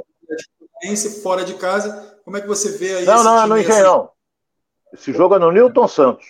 [1.22, 2.17] Fora de casa.
[2.28, 3.06] Como é que você vê aí?
[3.06, 4.10] Não, não, é no Engenhão.
[4.92, 6.26] Esse jogo é no Newton Santos.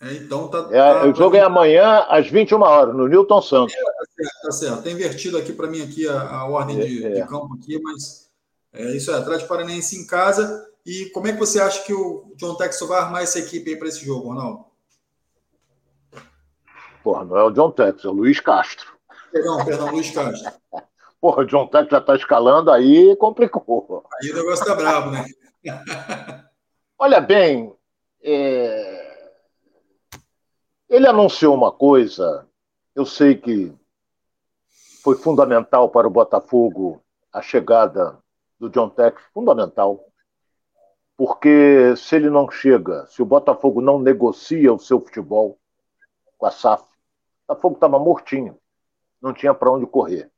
[0.00, 3.74] É, então tá, é, tá, o jogo é amanhã às 21 horas, no Newton Santos.
[3.74, 4.82] certo, tá certo.
[4.82, 7.20] Tem invertido aqui para mim aqui a, a ordem de, é, é.
[7.20, 8.30] de, campo aqui, mas
[8.72, 10.66] é isso é, Atlético Paranaense em casa.
[10.86, 13.76] E como é que você acha que o John Texton vai armar essa equipe aí
[13.76, 14.64] para esse jogo, Ronaldo?
[17.04, 18.90] Porra, não é o John Texton, é o Luiz Castro.
[19.30, 20.50] Perdão, perdão, Luiz Castro.
[21.20, 24.04] Porra, o John Texton já está escalando, aí complicou.
[24.22, 25.24] Aí o negócio tá brabo, né?
[26.98, 27.74] Olha bem,
[28.22, 29.28] é...
[30.88, 32.46] ele anunciou uma coisa,
[32.94, 33.72] eu sei que
[35.02, 37.02] foi fundamental para o Botafogo
[37.32, 38.18] a chegada
[38.58, 40.04] do John Tex, fundamental.
[41.16, 45.58] Porque se ele não chega, se o Botafogo não negocia o seu futebol
[46.36, 48.56] com a SAF, o Botafogo estava mortinho,
[49.20, 50.30] não tinha para onde correr.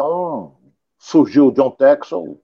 [0.00, 0.56] Então
[0.98, 2.40] surgiu o John Texel,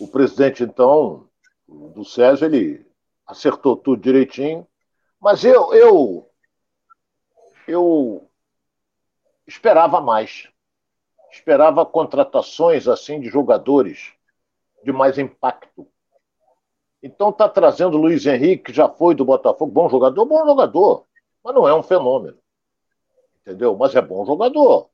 [0.00, 1.28] o presidente então
[1.68, 2.84] do César, ele
[3.24, 4.66] acertou tudo direitinho,
[5.20, 6.28] mas eu eu
[7.68, 8.28] eu
[9.46, 10.48] esperava mais.
[11.30, 14.12] Esperava contratações assim de jogadores
[14.82, 15.86] de mais impacto.
[17.00, 21.06] Então está trazendo Luiz Henrique, que já foi do Botafogo, bom jogador, bom jogador,
[21.40, 22.36] mas não é um fenômeno.
[23.42, 23.76] Entendeu?
[23.76, 24.90] Mas é bom jogador.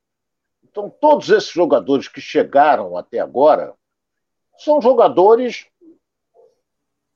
[0.64, 3.74] Então todos esses jogadores que chegaram até agora
[4.58, 5.66] são jogadores.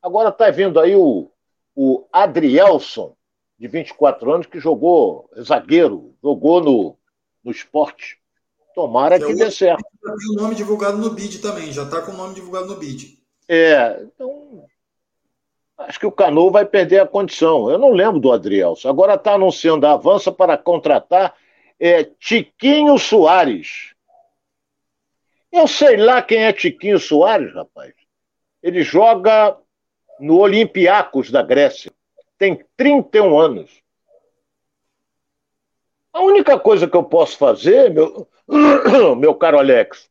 [0.02, 1.30] Agora está vindo aí o,
[1.74, 3.14] o Adrielson,
[3.58, 6.96] de 24 anos, que jogou zagueiro, jogou no,
[7.42, 8.18] no esporte.
[8.74, 9.84] Tomara que, que dê certo.
[10.04, 12.76] Já tem o nome divulgado no BID também, já está com o nome divulgado no
[12.76, 13.18] BID.
[13.48, 14.64] É, então.
[15.76, 17.68] Acho que o Cano vai perder a condição.
[17.68, 18.88] Eu não lembro do Adrielson.
[18.88, 21.34] Agora está anunciando a avança para contratar
[21.78, 23.94] é, Tiquinho Soares.
[25.50, 27.94] Eu sei lá quem é Tiquinho Soares, rapaz.
[28.62, 29.56] Ele joga
[30.18, 31.92] no Olympiacos da Grécia.
[32.38, 33.82] Tem 31 anos.
[36.12, 38.28] A única coisa que eu posso fazer, meu,
[39.16, 40.10] meu caro Alex,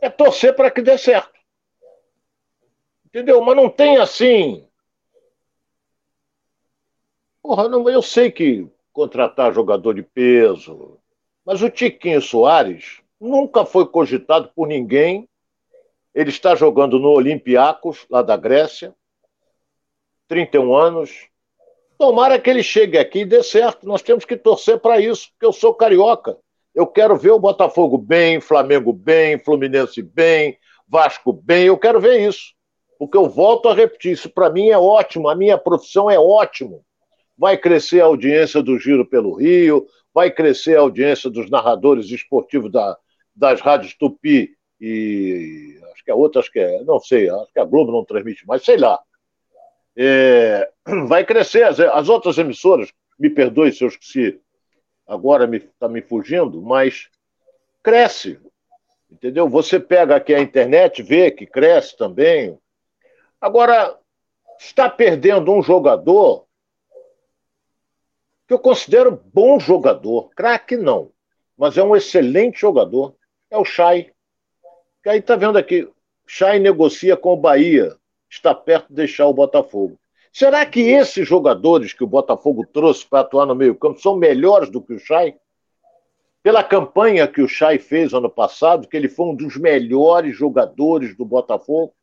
[0.00, 1.32] é torcer para que dê certo.
[3.06, 3.40] Entendeu?
[3.40, 4.68] Mas não tem assim.
[7.40, 10.98] Porra, não, eu sei que contratar jogador de peso,
[11.44, 15.28] mas o Tiquinho Soares nunca foi cogitado por ninguém.
[16.14, 18.94] Ele está jogando no Olympiacos, lá da Grécia,
[20.28, 21.28] 31 anos,
[21.98, 23.86] Tomara que ele chegue aqui e dê certo.
[23.86, 26.36] Nós temos que torcer para isso, porque eu sou carioca.
[26.74, 31.66] Eu quero ver o Botafogo bem, Flamengo bem, Fluminense bem, Vasco bem.
[31.66, 32.52] Eu quero ver isso.
[32.98, 36.84] Porque eu volto a repetir, isso para mim é ótimo, a minha profissão é ótimo.
[37.36, 42.70] Vai crescer a audiência do Giro pelo Rio, vai crescer a audiência dos narradores esportivos
[42.70, 42.96] da,
[43.34, 47.60] das rádios Tupi e acho que a outra, acho que é, não sei, acho que
[47.60, 48.98] a Globo não transmite mais, sei lá
[49.96, 50.68] é,
[51.06, 51.64] vai crescer.
[51.64, 54.40] As, as, outras emissoras, me perdoe se eu esqueci,
[55.06, 57.08] agora está me, tá me fugindo, mas
[57.82, 58.38] cresce.
[59.10, 59.48] Entendeu?
[59.48, 62.58] Você pega aqui a internet, vê que cresce também.
[63.40, 63.96] Agora,
[64.58, 66.46] está perdendo um jogador
[68.46, 70.30] que eu considero bom jogador.
[70.36, 71.10] Craque não,
[71.56, 73.14] mas é um excelente jogador.
[73.50, 74.12] É o Chay.
[75.02, 75.88] Que aí está vendo aqui,
[76.26, 77.96] Chay negocia com o Bahia
[78.34, 79.98] está perto de deixar o Botafogo.
[80.32, 84.82] Será que esses jogadores que o Botafogo trouxe para atuar no meio-campo são melhores do
[84.82, 85.36] que o Chay?
[86.42, 91.16] Pela campanha que o Chay fez ano passado, que ele foi um dos melhores jogadores
[91.16, 91.94] do Botafogo,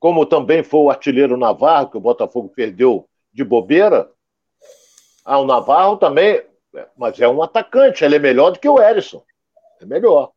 [0.00, 4.10] como também foi o artilheiro Navarro, que o Botafogo perdeu de bobeira.
[5.24, 6.42] Ah, o Navarro também,
[6.96, 9.24] mas é um atacante, ele é melhor do que o Erisson.
[9.80, 10.32] É melhor.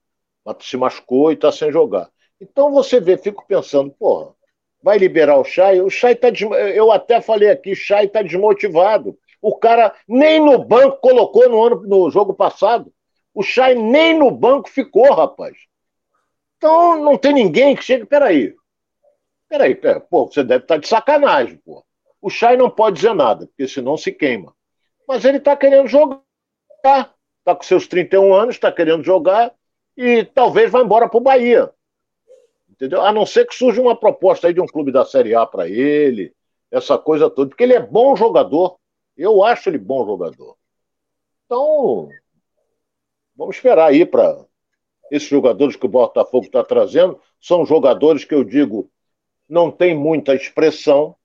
[0.45, 2.09] Mas se machucou e está sem jogar.
[2.39, 4.33] Então você vê, fico pensando, porra,
[4.81, 5.81] vai liberar o Chay?
[5.81, 6.29] O Chay tá.
[6.73, 9.17] Eu até falei aqui, o Chay está desmotivado.
[9.41, 12.93] O cara nem no banco colocou no, ano, no jogo passado.
[13.33, 15.55] O Chay nem no banco ficou, rapaz.
[16.57, 18.05] Então não tem ninguém que chegue.
[18.05, 18.55] Peraí.
[19.49, 20.01] Peraí, peraí.
[20.09, 21.83] Pô, você deve estar tá de sacanagem, pô.
[22.21, 24.56] O Chay não pode dizer nada, porque senão se queima.
[25.07, 26.21] Mas ele está querendo jogar.
[26.83, 29.53] Está com seus 31 anos, está querendo jogar
[29.95, 31.73] e talvez vá embora para o Bahia
[32.77, 33.01] entendeu?
[33.01, 35.67] A não ser que surja uma proposta aí de um clube da Série A para
[35.67, 36.33] ele,
[36.71, 38.77] essa coisa toda, porque ele é bom jogador.
[39.17, 40.55] Eu acho ele bom jogador.
[41.45, 42.09] Então,
[43.35, 44.45] vamos esperar aí para
[45.11, 47.19] esses jogadores que o Botafogo está trazendo.
[47.41, 48.89] São jogadores que eu digo
[49.49, 51.15] não tem muita expressão,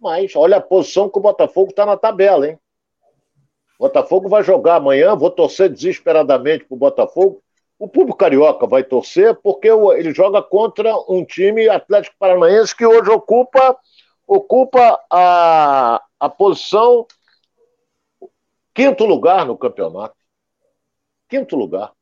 [0.00, 2.58] mas olha a posição que o Botafogo está na tabela, hein?
[3.78, 7.42] Botafogo vai jogar amanhã, vou torcer desesperadamente para o Botafogo,
[7.78, 13.08] o público carioca vai torcer porque ele joga contra um time Atlético Paranaense que hoje
[13.08, 13.78] ocupa,
[14.26, 17.06] ocupa a, a posição
[18.74, 20.16] quinto lugar no campeonato.
[21.28, 21.92] Quinto lugar.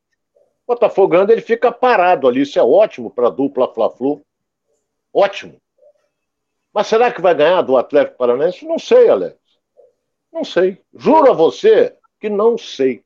[0.67, 2.43] Botafogo anda, ele fica parado ali.
[2.43, 4.25] Isso é ótimo para a dupla Fla-Flu.
[5.13, 5.61] Ótimo.
[6.73, 8.67] Mas será que vai ganhar do Atlético Paranaense?
[8.67, 9.37] Não sei, Alex.
[10.37, 10.79] Não sei.
[10.95, 13.03] Juro a você que não sei.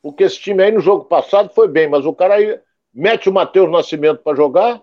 [0.00, 2.60] Porque esse time aí no jogo passado foi bem, mas o cara aí
[2.94, 4.80] mete o Matheus Nascimento para jogar,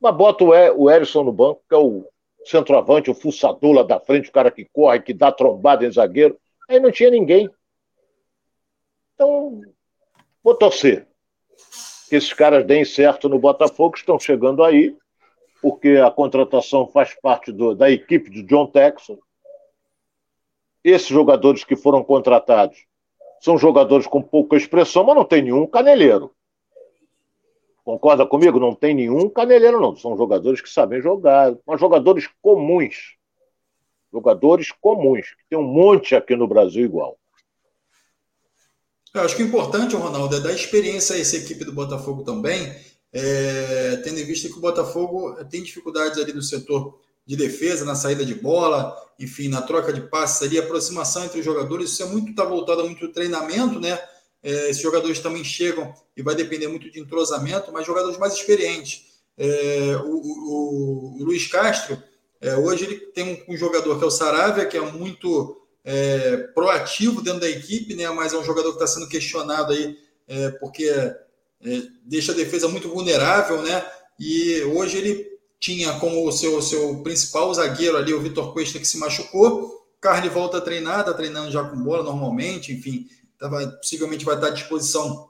[0.00, 2.06] mas bota o Erisson no banco, que é o
[2.44, 6.38] centroavante, o fuçador lá da frente, o cara que corre, que dá trombada em zagueiro.
[6.68, 7.50] Aí não tinha ninguém.
[9.14, 9.60] Então,
[10.40, 11.08] vou torcer
[12.08, 14.96] que esses caras deem certo no Botafogo, estão chegando aí,
[15.60, 19.18] porque a contratação faz parte do, da equipe de John Texon.
[20.82, 22.86] Esses jogadores que foram contratados
[23.40, 26.34] são jogadores com pouca expressão, mas não tem nenhum caneleiro.
[27.84, 28.60] Concorda comigo?
[28.60, 29.96] Não tem nenhum caneleiro, não.
[29.96, 33.16] São jogadores que sabem jogar, mas jogadores comuns.
[34.12, 37.18] Jogadores comuns, que tem um monte aqui no Brasil igual.
[39.14, 42.72] Eu acho que o importante, Ronaldo, é dar experiência a essa equipe do Botafogo também,
[43.12, 47.00] é, tendo em vista que o Botafogo tem dificuldades ali no setor
[47.30, 51.44] de defesa, na saída de bola, enfim, na troca de passes ali, aproximação entre os
[51.44, 53.96] jogadores, isso é muito, está voltado a muito treinamento, né?
[54.42, 59.20] É, esses jogadores também chegam e vai depender muito de entrosamento, mas jogadores mais experientes.
[59.38, 62.02] É, o, o, o, Luiz Castro,
[62.40, 66.36] é, hoje ele tem um, um, jogador que é o Saravia, que é muito é,
[66.52, 68.10] proativo dentro da equipe, né?
[68.10, 71.14] mas é um jogador que está sendo questionado aí, é, porque é,
[72.02, 73.86] deixa a defesa muito vulnerável, né?
[74.18, 75.29] E hoje ele
[75.60, 79.86] tinha como seu, seu principal zagueiro ali o Vitor Cuesta, que se machucou.
[80.00, 83.06] Carne volta a treinar, está treinando já com bola normalmente, enfim,
[83.38, 85.28] tá, vai, possivelmente vai estar à disposição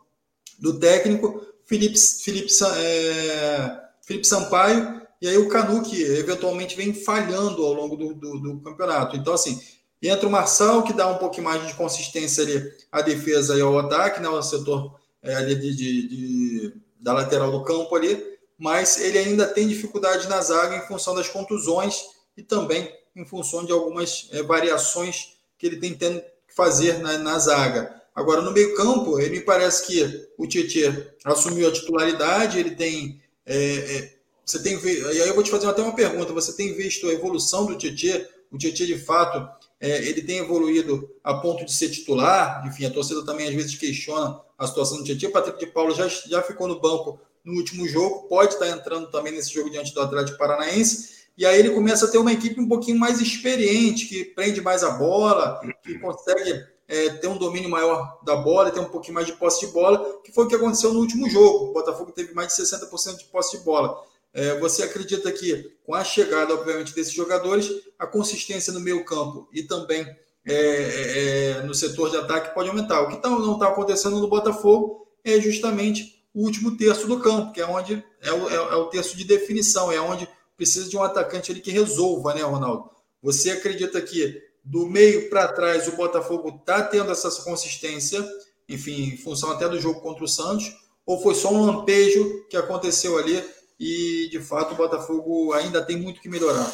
[0.59, 1.45] do técnico.
[1.64, 7.97] Felipe, Felipe, é, Felipe Sampaio, e aí o Canu, que eventualmente vem falhando ao longo
[7.97, 9.16] do, do, do campeonato.
[9.16, 9.61] Então, assim,
[10.03, 13.78] Entra o Marçal, que dá um pouquinho mais de consistência ali à defesa e ao
[13.78, 18.18] ataque, né, o setor é, ali de, de, de, da lateral do campo ali,
[18.61, 22.03] mas ele ainda tem dificuldade na zaga em função das contusões
[22.37, 27.17] e também em função de algumas é, variações que ele tem tendo que fazer na,
[27.17, 28.03] na zaga.
[28.15, 33.23] Agora, no meio campo, ele me parece que o Tietchan assumiu a titularidade, ele tem...
[33.47, 36.75] É, é, você tem e aí eu vou te fazer até uma pergunta, você tem
[36.75, 38.27] visto a evolução do Tietchan?
[38.53, 39.49] O Tietchan, de fato,
[39.81, 42.67] é, ele tem evoluído a ponto de ser titular.
[42.67, 45.29] Enfim, a torcida também às vezes questiona a situação do Tietchan.
[45.29, 49.11] O Patrick de Paulo já, já ficou no banco no último jogo, pode estar entrando
[49.11, 51.20] também nesse jogo diante do Atlético Paranaense.
[51.36, 54.84] E aí ele começa a ter uma equipe um pouquinho mais experiente, que prende mais
[54.84, 59.26] a bola, que consegue é, ter um domínio maior da bola, ter um pouquinho mais
[59.26, 61.66] de posse de bola, que foi o que aconteceu no último jogo.
[61.66, 64.05] O Botafogo teve mais de 60% de posse de bola.
[64.34, 67.68] É, você acredita que, com a chegada, obviamente, desses jogadores,
[67.99, 70.07] a consistência no meio campo e também
[70.47, 73.03] é, é, é no setor de ataque pode aumentar?
[73.03, 77.53] O que tá, não está acontecendo no Botafogo é justamente o último terço do campo,
[77.53, 80.97] que é onde é o, é, é o terço de definição, é onde precisa de
[80.97, 82.91] um atacante ali que resolva, né, Ronaldo?
[83.22, 88.24] Você acredita que do meio para trás o Botafogo está tendo essa consistência,
[88.68, 90.72] enfim, em função até do jogo contra o Santos,
[91.05, 93.43] ou foi só um lampejo que aconteceu ali
[93.78, 96.70] e de fato o Botafogo ainda tem muito que melhorar.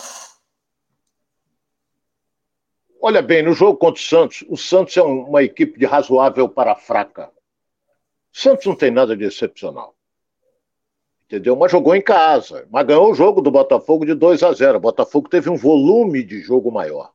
[3.00, 6.74] Olha bem, no jogo contra o Santos, o Santos é uma equipe de razoável para
[6.74, 7.30] fraca.
[8.38, 9.96] Santos não tem nada de excepcional.
[11.24, 11.56] Entendeu?
[11.56, 12.68] Mas jogou em casa.
[12.70, 14.76] Mas ganhou o jogo do Botafogo de 2 a 0.
[14.76, 17.14] O Botafogo teve um volume de jogo maior.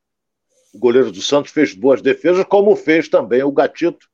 [0.74, 4.10] O goleiro do Santos fez boas defesas, como fez também o Gatito,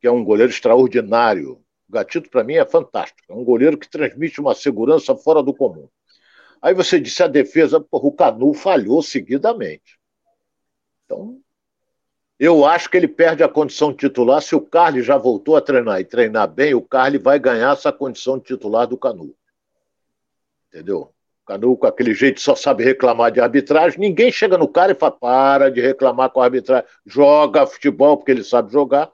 [0.00, 1.54] que é um goleiro extraordinário.
[1.88, 3.24] O Gatito, para mim, é fantástico.
[3.28, 5.88] É um goleiro que transmite uma segurança fora do comum.
[6.62, 9.98] Aí você disse a defesa, porra, o Canu falhou seguidamente.
[11.04, 11.40] Então,
[12.38, 14.42] eu acho que ele perde a condição de titular.
[14.42, 17.90] Se o Carly já voltou a treinar e treinar bem, o Carly vai ganhar essa
[17.90, 19.34] condição de titular do Canu.
[20.68, 21.12] Entendeu?
[21.42, 23.98] O Canu, com aquele jeito, só sabe reclamar de arbitragem.
[23.98, 26.86] Ninguém chega no cara e fala: para de reclamar com a arbitragem.
[27.06, 29.10] Joga futebol porque ele sabe jogar.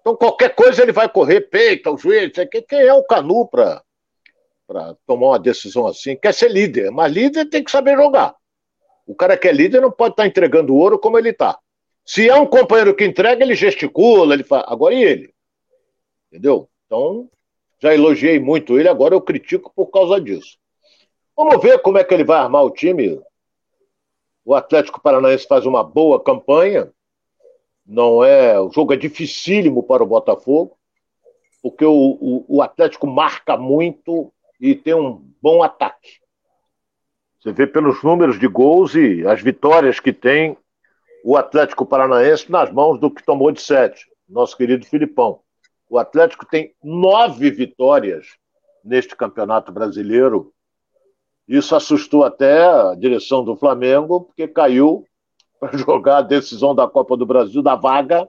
[0.00, 2.32] Então, qualquer coisa ele vai correr, peita o juiz.
[2.68, 3.82] Quem é o Canu para
[5.06, 6.16] tomar uma decisão assim?
[6.16, 8.34] Quer ser líder, mas líder tem que saber jogar.
[9.06, 11.58] O cara que é líder não pode estar tá entregando ouro como ele está.
[12.08, 14.64] Se é um companheiro que entrega, ele gesticula, ele fala.
[14.66, 15.34] Agora e ele?
[16.32, 16.66] Entendeu?
[16.86, 17.28] Então,
[17.78, 20.56] já elogiei muito ele, agora eu critico por causa disso.
[21.36, 23.20] Vamos ver como é que ele vai armar o time.
[24.42, 26.90] O Atlético Paranaense faz uma boa campanha
[27.88, 28.58] não é.
[28.58, 30.76] O jogo é dificílimo para o Botafogo,
[31.62, 36.20] porque o, o, o Atlético marca muito e tem um bom ataque.
[37.38, 40.56] Você vê pelos números de gols e as vitórias que tem
[41.24, 45.40] o Atlético Paranaense nas mãos do que tomou de sete, nosso querido Filipão.
[45.88, 48.26] O Atlético tem nove vitórias
[48.84, 50.52] neste campeonato brasileiro.
[51.46, 55.06] Isso assustou até a direção do Flamengo, porque caiu
[55.58, 58.28] para jogar a decisão da Copa do Brasil, da vaga,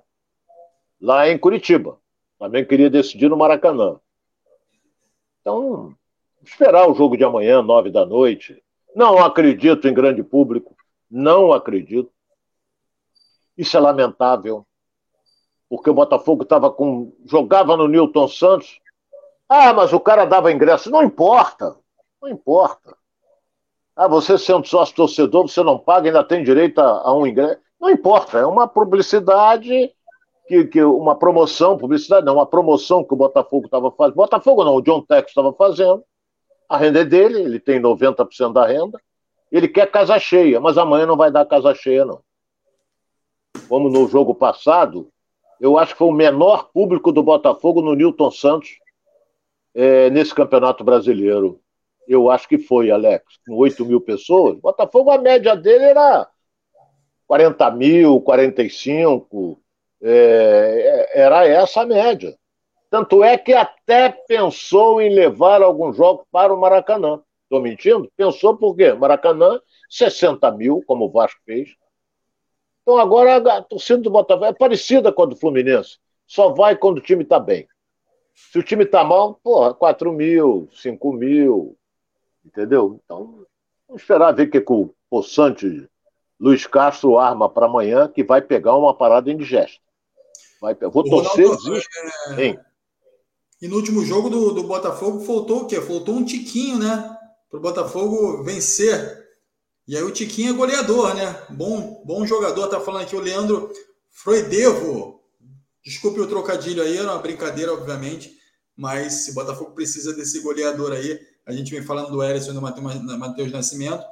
[0.99, 1.99] lá em Curitiba.
[2.37, 3.99] Flamengo queria decidir no Maracanã.
[5.41, 5.93] Então,
[6.41, 8.63] esperar o jogo de amanhã, nove da noite.
[8.95, 10.75] Não acredito em grande público.
[11.11, 12.09] Não acredito.
[13.59, 14.65] Isso é lamentável.
[15.69, 17.11] Porque o Botafogo tava com.
[17.25, 18.79] jogava no Newton Santos.
[19.49, 20.89] Ah, mas o cara dava ingresso.
[20.89, 21.75] Não importa.
[22.21, 22.95] Não importa.
[23.93, 27.59] Ah, você sendo sócio torcedor, você não paga, ainda tem direito a, a um ingresso.
[27.81, 29.93] Não importa, é uma publicidade,
[30.47, 34.15] que, que uma promoção, publicidade não, uma promoção que o Botafogo estava fazendo.
[34.15, 36.01] Botafogo não, o John Tex estava fazendo.
[36.69, 39.01] A renda é dele, ele tem 90% da renda.
[39.51, 42.21] Ele quer casa cheia, mas amanhã não vai dar casa cheia, não.
[43.67, 45.09] Como no jogo passado,
[45.59, 48.79] eu acho que foi o menor público do Botafogo no Newton Santos
[49.73, 51.59] é, nesse campeonato brasileiro.
[52.07, 54.57] Eu acho que foi, Alex, com 8 mil pessoas.
[54.59, 56.27] Botafogo, a média dele era
[57.27, 59.61] 40 mil, 45.
[60.01, 62.35] É, é, era essa a média.
[62.89, 67.21] Tanto é que até pensou em levar alguns jogos para o Maracanã.
[67.43, 68.11] Estou mentindo?
[68.17, 68.93] Pensou por quê?
[68.93, 71.69] Maracanã, 60 mil, como o Vasco fez.
[72.89, 75.99] Então agora a torcida do Botafogo é parecida com a do Fluminense.
[76.25, 77.67] Só vai quando o time está bem.
[78.33, 81.77] Se o time está mal, porra, 4 mil, 5 mil,
[82.43, 82.99] Entendeu?
[83.05, 83.45] Então,
[83.87, 85.87] vamos esperar ver o que, que o possante
[86.39, 89.79] Luiz Castro arma para amanhã, que vai pegar uma parada indigesta.
[90.59, 91.81] Vai, vou o torcer, Ronaldo,
[92.39, 92.59] é...
[93.61, 95.79] E no último jogo do, do Botafogo faltou o quê?
[95.79, 97.15] Faltou um tiquinho, né?
[97.51, 99.28] Para o Botafogo vencer.
[99.89, 101.35] E aí o Tiquinho é goleador, né?
[101.49, 102.67] Bom, bom jogador.
[102.67, 103.71] Tá falando aqui o Leandro
[104.11, 105.19] Froidevo.
[105.83, 108.37] Desculpe o trocadilho aí, era uma brincadeira, obviamente.
[108.77, 112.53] Mas se o Botafogo precisa desse goleador aí, a gente vem falando do Erisson e
[112.53, 114.05] do Matheus Nascimento,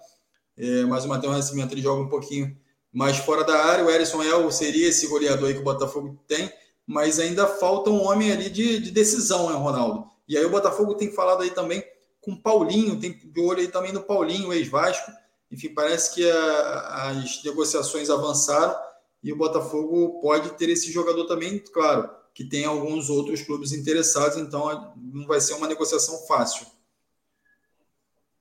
[0.57, 2.57] é, mas o Matheus Nascimento ele joga um pouquinho
[2.91, 3.85] mais fora da área.
[3.85, 6.51] O Erisson é, seria esse goleador aí que o Botafogo tem,
[6.87, 10.09] mas ainda falta um homem ali de, de decisão, né, Ronaldo?
[10.27, 11.83] E aí o Botafogo tem falado aí também
[12.19, 15.11] com o Paulinho, tem de olho aí também no Paulinho, ex-Vasco.
[15.51, 18.77] Enfim, parece que a, as negociações avançaram
[19.23, 24.37] e o Botafogo pode ter esse jogador também, claro, que tem alguns outros clubes interessados,
[24.37, 26.67] então não vai ser uma negociação fácil.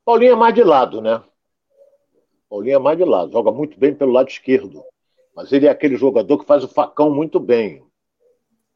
[0.04, 1.22] Paulinho é mais de lado, né?
[2.48, 4.84] Paulinho é mais de lado, joga muito bem pelo lado esquerdo.
[5.34, 7.84] Mas ele é aquele jogador que faz o facão muito bem.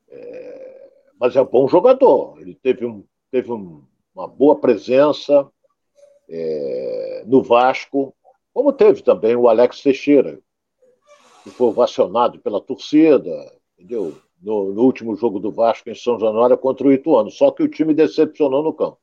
[0.08, 0.90] É...
[1.18, 2.40] Mas é um bom jogador.
[2.40, 3.82] Ele teve, um, teve um,
[4.14, 5.50] uma boa presença
[6.28, 7.24] é...
[7.26, 8.14] no Vasco,
[8.52, 10.40] como teve também o Alex Teixeira,
[11.42, 13.30] que foi ovacionado pela torcida,
[13.78, 14.16] entendeu?
[14.42, 17.30] No, no último jogo do Vasco em São Januário contra o Ituano.
[17.30, 18.98] Só que o time decepcionou no campo.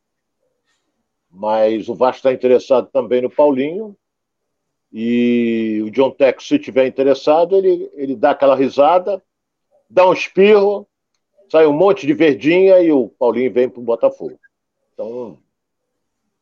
[1.30, 3.96] Mas o Vasco está interessado também no Paulinho.
[4.92, 9.22] E o John Tex, se tiver interessado, ele, ele dá aquela risada,
[9.90, 10.88] dá um espirro,
[11.52, 14.40] sai um monte de verdinha e o Paulinho vem para o Botafogo.
[14.94, 15.38] Então,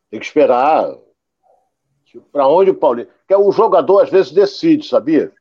[0.09, 0.95] tem que esperar.
[2.31, 3.07] Para onde o Paulinho.
[3.19, 5.31] Porque o jogador às vezes decide, sabia?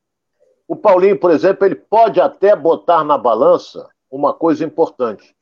[0.66, 5.34] O Paulinho, por exemplo, ele pode até botar na balança uma coisa importante.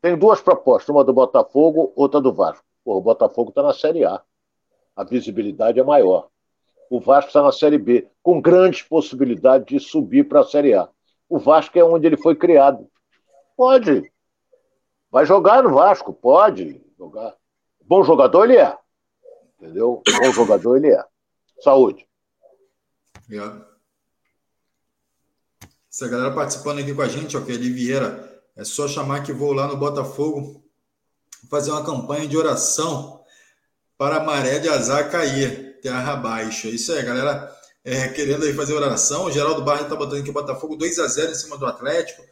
[0.00, 2.64] Tem duas propostas, uma do Botafogo, outra do Vasco.
[2.84, 4.20] O Botafogo está na Série A.
[4.94, 6.28] A visibilidade é maior.
[6.90, 10.88] O Vasco está na Série B, com grandes possibilidades de subir para a Série A.
[11.28, 12.86] O Vasco é onde ele foi criado.
[13.56, 14.12] Pode.
[15.10, 17.34] Vai jogar no Vasco, pode jogar.
[17.80, 18.76] Bom jogador ele é.
[19.64, 20.02] Entendeu?
[20.20, 21.02] Bom jogador ele é.
[21.62, 22.06] Saúde.
[23.24, 23.64] Obrigado.
[25.90, 28.42] Essa galera participando aqui com a gente, ok, Eli Vieira.
[28.54, 30.62] É só chamar que vou lá no Botafogo
[31.48, 33.24] fazer uma campanha de oração
[33.96, 36.68] para a maré de azar cair, terra baixa.
[36.68, 37.50] Isso aí, galera.
[37.82, 39.24] É, querendo aí fazer oração.
[39.24, 42.22] O Geraldo Barra está botando aqui o Botafogo 2 a 0 em cima do Atlético.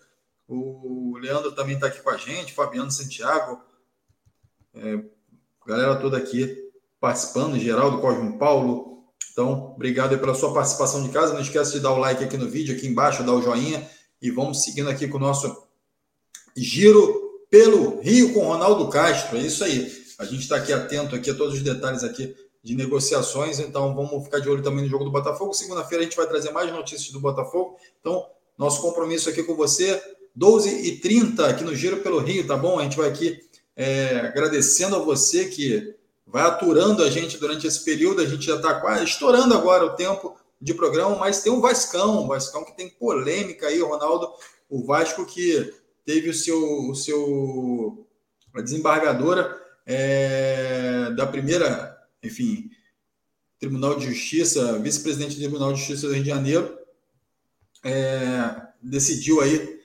[0.47, 3.63] O Leandro também está aqui com a gente, Fabiano Santiago.
[4.75, 5.03] É,
[5.67, 6.62] galera toda aqui
[7.03, 9.03] participando, Geraldo, Cosmo Paulo.
[9.33, 11.35] Então, obrigado pela sua participação de casa.
[11.35, 13.91] Não esqueça de dar o like aqui no vídeo, aqui embaixo, dar o joinha.
[14.21, 15.67] E vamos seguindo aqui com o nosso
[16.57, 19.37] giro pelo Rio com Ronaldo Castro.
[19.37, 19.93] É isso aí.
[20.17, 24.23] A gente está aqui atento aqui a todos os detalhes aqui de negociações, então vamos
[24.23, 25.53] ficar de olho também no jogo do Botafogo.
[25.53, 27.77] Segunda-feira a gente vai trazer mais notícias do Botafogo.
[28.01, 28.25] Então,
[28.57, 30.01] nosso compromisso aqui com você,
[30.39, 32.79] 12h30 aqui no Giro pelo Rio, tá bom?
[32.79, 33.41] A gente vai aqui
[33.75, 35.97] é, agradecendo a você que
[36.33, 38.23] vai aturando a gente durante esse período.
[38.23, 42.25] A gente já está quase estourando agora o tempo de programa, mas tem o Vascão,
[42.25, 44.33] o Vascão que tem polêmica aí, Ronaldo.
[44.71, 45.75] O Vasco que
[46.07, 48.07] teve o seu, o seu
[48.55, 52.71] a desembargadora é, da primeira, enfim,
[53.59, 56.79] Tribunal de Justiça, vice-presidente do Tribunal de Justiça do Rio de Janeiro,
[57.85, 59.81] é, decidiu aí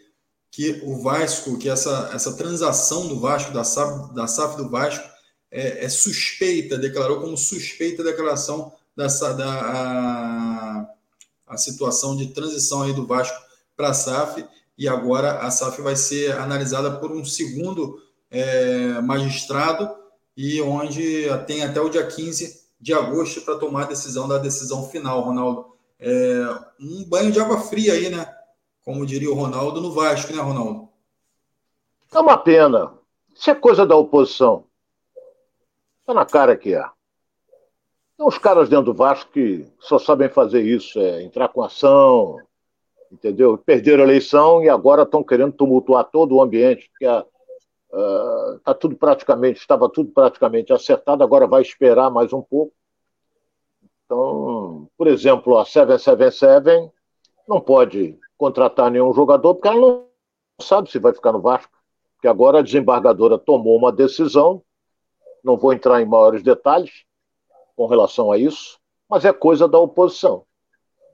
[0.49, 5.16] que o Vasco, que essa, essa transação do Vasco, da SAF, da SAF do Vasco,
[5.51, 10.89] é, é suspeita, declarou como suspeita a declaração dessa, da a,
[11.47, 13.37] a situação de transição aí do Vasco
[13.75, 14.45] para a SAF,
[14.77, 19.89] e agora a SAF vai ser analisada por um segundo é, magistrado,
[20.35, 24.87] e onde tem até o dia 15 de agosto para tomar a decisão da decisão
[24.87, 25.73] final, Ronaldo.
[25.99, 26.45] É,
[26.79, 28.31] um banho de água fria aí, né?
[28.85, 30.89] Como diria o Ronaldo no Vasco, né, Ronaldo?
[32.13, 32.93] É uma pena.
[33.35, 34.66] Isso é coisa da oposição.
[36.07, 36.81] Está na cara que é.
[38.15, 42.37] Tem uns caras dentro do Vasco que só sabem fazer isso, é entrar com ação,
[43.11, 43.57] entendeu?
[43.57, 47.25] Perderam a eleição e agora estão querendo tumultuar todo o ambiente, porque a,
[47.91, 52.71] uh, tá tudo praticamente, estava tudo praticamente acertado, agora vai esperar mais um pouco.
[54.05, 56.89] Então, por exemplo, a 777
[57.45, 60.07] não pode contratar nenhum jogador porque ela não
[60.61, 61.77] sabe se vai ficar no Vasco.
[62.15, 64.63] Porque agora a desembargadora tomou uma decisão,
[65.47, 66.91] não vou entrar em maiores detalhes
[67.75, 68.77] com relação a isso,
[69.09, 70.43] mas é coisa da oposição.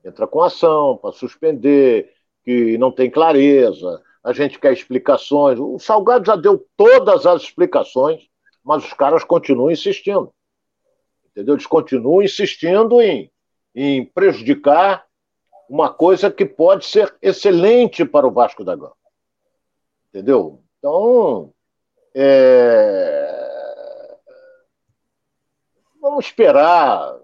[0.03, 2.11] Entra com ação para suspender,
[2.43, 5.59] que não tem clareza, a gente quer explicações.
[5.59, 8.23] O Salgado já deu todas as explicações,
[8.63, 10.33] mas os caras continuam insistindo.
[11.29, 11.53] Entendeu?
[11.55, 13.31] Eles continuam insistindo em,
[13.75, 15.05] em prejudicar
[15.69, 18.95] uma coisa que pode ser excelente para o Vasco da Gama.
[20.09, 20.61] Entendeu?
[20.79, 21.53] Então,
[22.15, 23.32] é...
[26.03, 27.17] vamos esperar.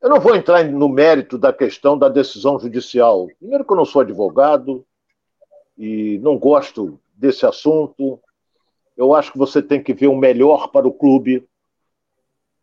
[0.00, 3.26] Eu não vou entrar no mérito da questão da decisão judicial.
[3.40, 4.86] Primeiro, que eu não sou advogado
[5.76, 8.20] e não gosto desse assunto.
[8.96, 11.48] Eu acho que você tem que ver o melhor para o clube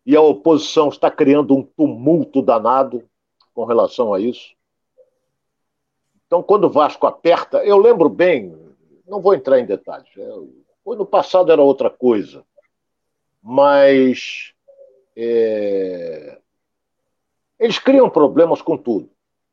[0.06, 3.04] e a oposição está criando um tumulto danado
[3.54, 4.56] com relação a isso.
[6.26, 8.58] Então, quando o Vasco aperta, eu lembro bem,
[9.06, 10.08] não vou entrar em detalhes,
[10.86, 12.46] foi no passado era outra coisa,
[13.44, 14.54] mas
[15.16, 16.38] é,
[17.60, 19.10] eles criam problemas com tudo.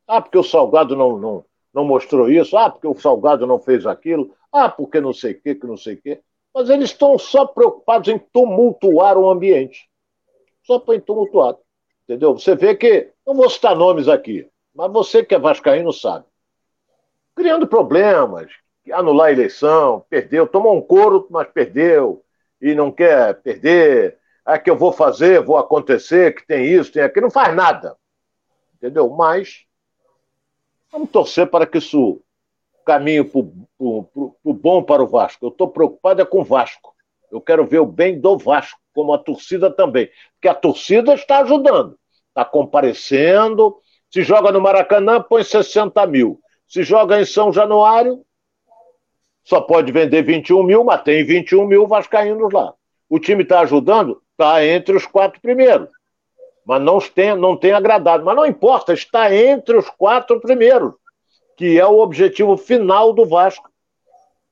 [0.07, 3.85] Ah, porque o Salgado não, não, não mostrou isso, ah, porque o Salgado não fez
[3.85, 6.19] aquilo, ah, porque não sei o que, que não sei o que.
[6.53, 9.89] Mas eles estão só preocupados em tumultuar o ambiente
[10.69, 11.57] só para tumultuado.
[12.03, 12.37] Entendeu?
[12.37, 16.25] Você vê que, não vou citar nomes aqui, mas você que é vascaíno sabe.
[17.35, 18.51] Criando problemas,
[18.91, 22.23] anular a eleição, perdeu, tomou um couro, mas perdeu,
[22.61, 24.18] e não quer perder.
[24.49, 27.95] É que eu vou fazer, vou acontecer, que tem isso, tem aquilo, não faz nada.
[28.75, 29.09] Entendeu?
[29.09, 29.65] Mas
[30.91, 32.21] vamos torcer para que isso
[32.85, 35.45] caminhe para o bom para o Vasco.
[35.45, 36.95] Eu estou preocupado é com o Vasco.
[37.31, 40.09] Eu quero ver o bem do Vasco, como a torcida também.
[40.33, 41.95] Porque a torcida está ajudando,
[42.29, 43.77] está comparecendo.
[44.09, 46.39] Se joga no Maracanã, põe 60 mil.
[46.67, 48.25] Se joga em São Januário,
[49.43, 52.73] só pode vender 21 mil, mas tem 21 mil vascaínos lá.
[53.07, 54.21] O time está ajudando?
[54.39, 55.89] Está entre os quatro primeiros.
[56.65, 58.23] Mas não tem, não tem agradado.
[58.23, 60.93] Mas não importa, está entre os quatro primeiros,
[61.57, 63.69] que é o objetivo final do Vasco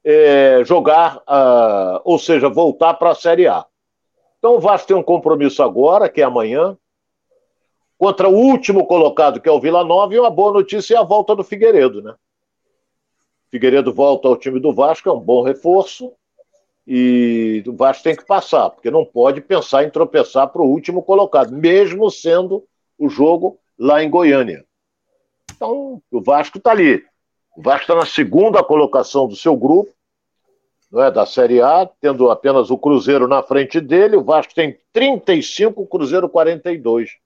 [0.03, 3.65] é, jogar, uh, ou seja, voltar para a Série A.
[4.39, 6.77] Então o Vasco tem um compromisso agora, que é amanhã,
[7.97, 11.03] contra o último colocado, que é o Vila Nova, e uma boa notícia é a
[11.03, 12.13] volta do Figueiredo, né?
[13.49, 16.11] Figueiredo volta ao time do Vasco, é um bom reforço,
[16.89, 21.03] e o Vasco tem que passar, porque não pode pensar em tropeçar para o último
[21.03, 22.63] colocado, mesmo sendo
[22.97, 24.63] o jogo lá em Goiânia.
[25.53, 27.03] Então, o Vasco está ali.
[27.57, 29.91] O Vasco está na segunda colocação do seu grupo,
[30.89, 34.79] não é, da Série A, tendo apenas o Cruzeiro na frente dele, o Vasco tem
[34.93, 37.17] 35, o Cruzeiro 42.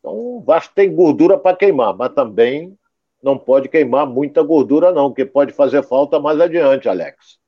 [0.00, 2.76] Então o Vasco tem gordura para queimar, mas também
[3.22, 7.38] não pode queimar muita gordura não, que pode fazer falta mais adiante, Alex.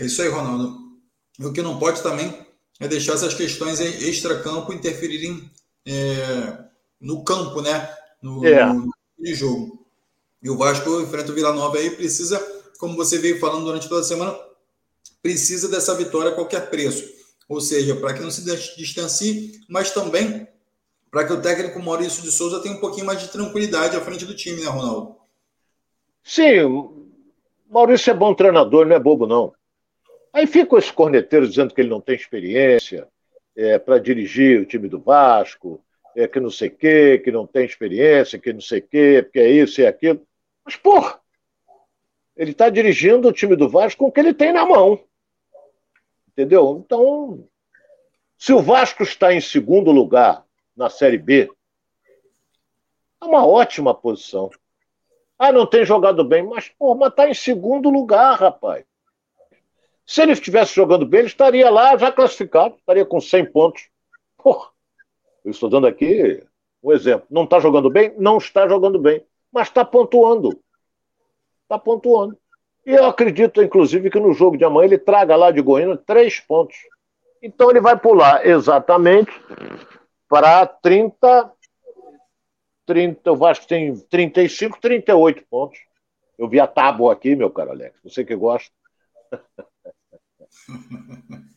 [0.00, 0.78] É isso aí, Ronaldo.
[1.38, 2.34] O que não pode também
[2.80, 5.50] é deixar essas questões extra-campo interferirem
[5.86, 6.58] é,
[6.98, 7.88] no campo, né?
[8.22, 8.64] No, é.
[8.64, 8.86] no,
[9.18, 9.86] no jogo.
[10.42, 12.38] E o Vasco enfrenta o Vila Nova aí, precisa
[12.78, 14.34] como você veio falando durante toda a semana,
[15.22, 17.04] precisa dessa vitória a qualquer preço.
[17.46, 18.42] Ou seja, para que não se
[18.76, 20.48] distancie, mas também
[21.10, 24.24] para que o técnico Maurício de Souza tenha um pouquinho mais de tranquilidade à frente
[24.24, 25.16] do time, né, Ronaldo?
[26.22, 27.10] Sim,
[27.68, 29.52] Maurício é bom treinador, não é bobo, não.
[30.32, 33.08] Aí fica esse corneteiro dizendo que ele não tem experiência
[33.56, 37.46] é, para dirigir o time do Vasco, é, que não sei o quê, que não
[37.46, 40.26] tem experiência, que não sei o quê, porque é isso e é aquilo.
[40.64, 41.20] Mas, porra,
[42.36, 45.02] Ele está dirigindo o time do Vasco com o que ele tem na mão.
[46.28, 46.82] Entendeu?
[46.84, 47.46] Então,
[48.38, 50.44] se o Vasco está em segundo lugar
[50.76, 51.50] na Série B,
[53.20, 54.48] é uma ótima posição.
[55.38, 58.84] Ah, não tem jogado bem, mas, pô, mas tá em segundo lugar, rapaz.
[60.10, 63.88] Se ele estivesse jogando bem, ele estaria lá já classificado, estaria com 100 pontos.
[64.36, 64.68] Porra,
[65.44, 66.44] eu estou dando aqui
[66.82, 67.28] um exemplo.
[67.30, 68.12] Não está jogando bem?
[68.18, 70.60] Não está jogando bem, mas está pontuando.
[71.62, 72.36] Está pontuando.
[72.84, 76.40] E eu acredito, inclusive, que no jogo de amanhã ele traga lá de Goiânia três
[76.40, 76.76] pontos.
[77.40, 79.30] Então ele vai pular exatamente
[80.28, 81.52] para 30,
[82.84, 83.30] 30.
[83.30, 85.78] O Vasco tem 35, 38 pontos.
[86.36, 87.96] Eu vi a tábua aqui, meu caro Alex.
[88.02, 88.74] Você que gosta.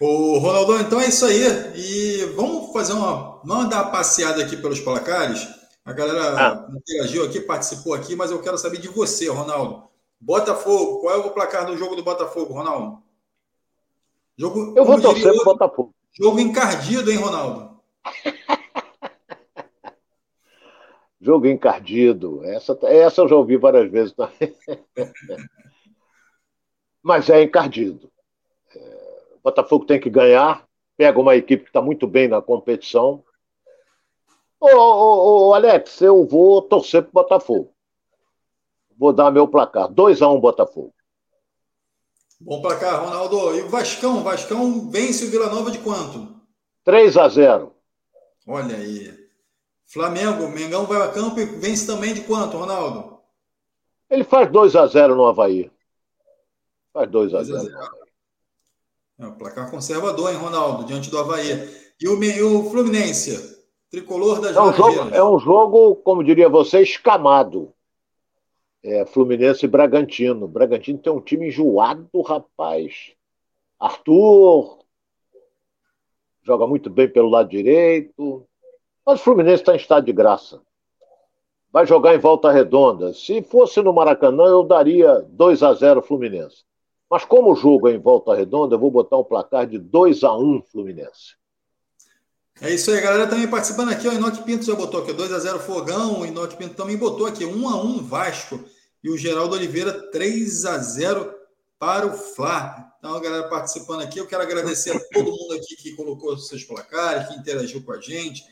[0.00, 1.42] Ô, Ronaldo, então é isso aí.
[1.76, 3.38] E vamos fazer uma.
[3.44, 5.46] Vamos dar uma passeada aqui pelos placares.
[5.84, 6.68] A galera ah.
[6.74, 9.90] interagiu aqui, participou aqui, mas eu quero saber de você, Ronaldo.
[10.18, 13.02] Botafogo, qual é o placar do jogo do Botafogo, Ronaldo?
[14.36, 15.94] Jogo, eu vou torcer pro Botafogo.
[16.12, 17.78] Jogo encardido, hein, Ronaldo?
[21.20, 22.42] jogo encardido.
[22.44, 24.54] Essa, essa eu já ouvi várias vezes também.
[27.02, 28.10] Mas é encardido.
[28.74, 28.78] É,
[29.34, 33.24] o Botafogo tem que ganhar, pega uma equipe que está muito bem na competição.
[34.60, 37.72] Ô, ô, ô, Alex, eu vou torcer pro Botafogo.
[38.98, 39.88] Vou dar meu placar.
[39.88, 40.92] 2x1 um, Botafogo.
[42.38, 43.56] Bom placar, Ronaldo.
[43.56, 44.22] E o Vascão?
[44.22, 46.40] Vascão vence o Vila Nova de quanto?
[46.84, 47.74] 3 a 0
[48.46, 49.28] Olha aí.
[49.86, 53.18] Flamengo, Mengão vai a campo e vence também de quanto, Ronaldo?
[54.08, 55.70] Ele faz 2 a 0 no Havaí.
[56.92, 57.68] Faz 2 a 0
[59.18, 61.52] É um placar conservador, hein, Ronaldo, diante do Havaí.
[62.00, 63.60] E o, e o Fluminense?
[63.90, 67.74] Tricolor das é um, jogo, é um jogo, como diria você, escamado
[68.82, 70.48] é, Fluminense e Bragantino.
[70.48, 73.12] Bragantino tem um time enjoado, rapaz.
[73.78, 74.78] Arthur
[76.42, 78.46] joga muito bem pelo lado direito.
[79.04, 80.60] Mas o Fluminense está em estado de graça.
[81.72, 83.12] Vai jogar em volta redonda.
[83.12, 86.64] Se fosse no Maracanã, eu daria 2 a 0 Fluminense.
[87.10, 90.22] Mas como o jogo é em volta redonda, eu vou botar um placar de 2
[90.22, 91.34] a 1 Fluminense.
[92.60, 94.06] É isso aí, galera também participando aqui.
[94.06, 96.20] O Enoque Pinto já botou aqui 2x0 Fogão.
[96.20, 98.62] O Enoque Pinto também botou aqui 1x1 Vasco.
[99.02, 101.34] E o Geraldo Oliveira 3x0
[101.78, 102.92] para o Fla.
[102.98, 104.20] Então, a galera participando aqui.
[104.20, 108.00] Eu quero agradecer a todo mundo aqui que colocou seus placares, que interagiu com a
[108.00, 108.44] gente.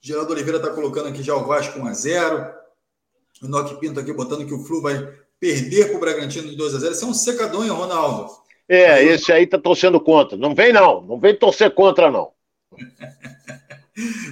[0.00, 2.54] Geraldo Oliveira está colocando aqui já o Vasco 1x0.
[3.42, 6.90] O Enoque Pinto aqui botando que o Flu vai perder para o Bragantino de 2x0.
[6.90, 8.30] Isso é um secador, hein, Ronaldo?
[8.68, 10.36] É, esse aí tá torcendo contra.
[10.36, 11.02] Não vem, não.
[11.02, 12.32] Não vem torcer contra, não.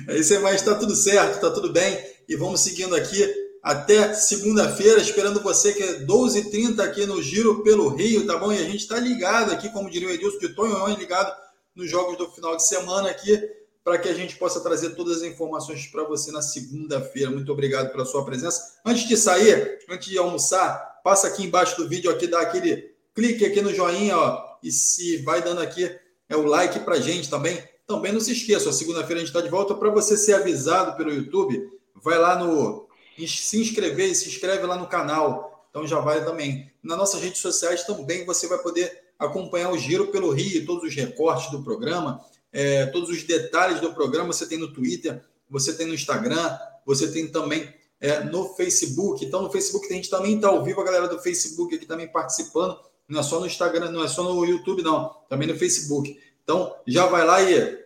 [0.09, 1.97] É isso aí, mas está tudo certo, está tudo bem.
[2.29, 3.33] E vamos seguindo aqui
[3.63, 8.53] até segunda-feira, esperando você que é 12h30 aqui no Giro pelo Rio, tá bom?
[8.53, 11.33] E a gente está ligado aqui, como diria o Edilson de Tonhon, ligado
[11.77, 13.41] nos jogos do final de semana aqui,
[13.85, 17.31] para que a gente possa trazer todas as informações para você na segunda-feira.
[17.31, 18.81] Muito obrigado pela sua presença.
[18.85, 23.45] Antes de sair, antes de almoçar, passa aqui embaixo do vídeo aqui, dá aquele clique
[23.45, 25.91] aqui no joinha, ó, e se vai dando aqui
[26.29, 29.51] é o like para gente também também não se esqueça, segunda-feira a gente está de
[29.51, 29.75] volta.
[29.75, 32.89] Para você ser avisado pelo YouTube, vai lá no.
[33.27, 35.67] Se inscrever e se inscreve lá no canal.
[35.69, 36.71] Então já vai também.
[36.83, 40.95] Nas nossas redes sociais também você vai poder acompanhar o giro pelo Rio, todos os
[40.95, 45.87] recortes do programa, é, todos os detalhes do programa você tem no Twitter, você tem
[45.87, 47.73] no Instagram, você tem também
[48.03, 49.25] é, no Facebook.
[49.25, 52.09] Então, no Facebook a gente também está ao vivo, a galera do Facebook aqui também
[52.09, 52.77] participando.
[53.09, 55.15] Não é só no Instagram, não é só no YouTube, não.
[55.29, 56.21] Também no Facebook.
[56.43, 57.81] Então, já vai lá e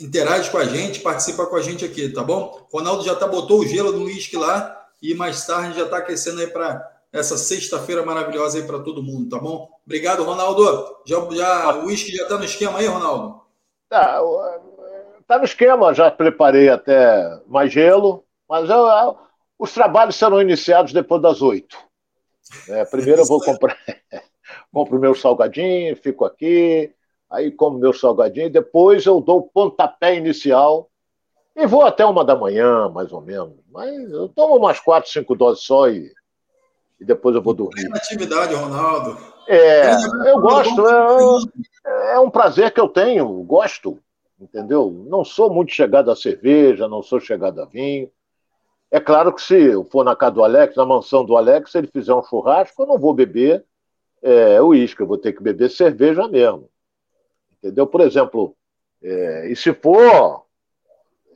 [0.00, 2.66] interage com a gente, participa com a gente aqui, tá bom?
[2.72, 6.40] Ronaldo já tá botou o gelo no uísque lá e mais tarde já está aquecendo
[6.40, 9.68] aí para essa sexta-feira maravilhosa aí para todo mundo, tá bom?
[9.84, 10.64] Obrigado, Ronaldo.
[11.06, 13.40] Já, já o uísque já está no esquema aí, Ronaldo?
[13.88, 14.20] Tá,
[15.26, 19.18] tá no esquema, já preparei até mais gelo, mas eu,
[19.58, 21.76] os trabalhos serão iniciados depois das oito.
[22.68, 23.76] É, primeiro eu vou comprar,
[24.72, 26.92] compro meu salgadinho, fico aqui,
[27.30, 30.88] aí como meu salgadinho, depois eu dou o pontapé inicial
[31.54, 33.56] e vou até uma da manhã, mais ou menos.
[33.70, 36.10] Mas eu tomo umas quatro, cinco doses só e,
[37.00, 37.90] e depois eu vou dormir.
[37.92, 39.18] Atividade, Ronaldo.
[39.48, 39.94] É,
[40.26, 40.86] eu gosto,
[41.84, 43.98] é, é um prazer que eu tenho, gosto,
[44.38, 44.90] entendeu?
[45.08, 48.10] Não sou muito chegado a cerveja, não sou chegado a vinho.
[48.90, 51.78] É claro que se eu for na casa do Alex, na mansão do Alex, se
[51.78, 53.64] ele fizer um churrasco, eu não vou beber
[54.22, 56.70] é, uísque, eu vou ter que beber cerveja mesmo.
[57.58, 57.86] Entendeu?
[57.86, 58.56] Por exemplo,
[59.02, 60.44] é, e se for.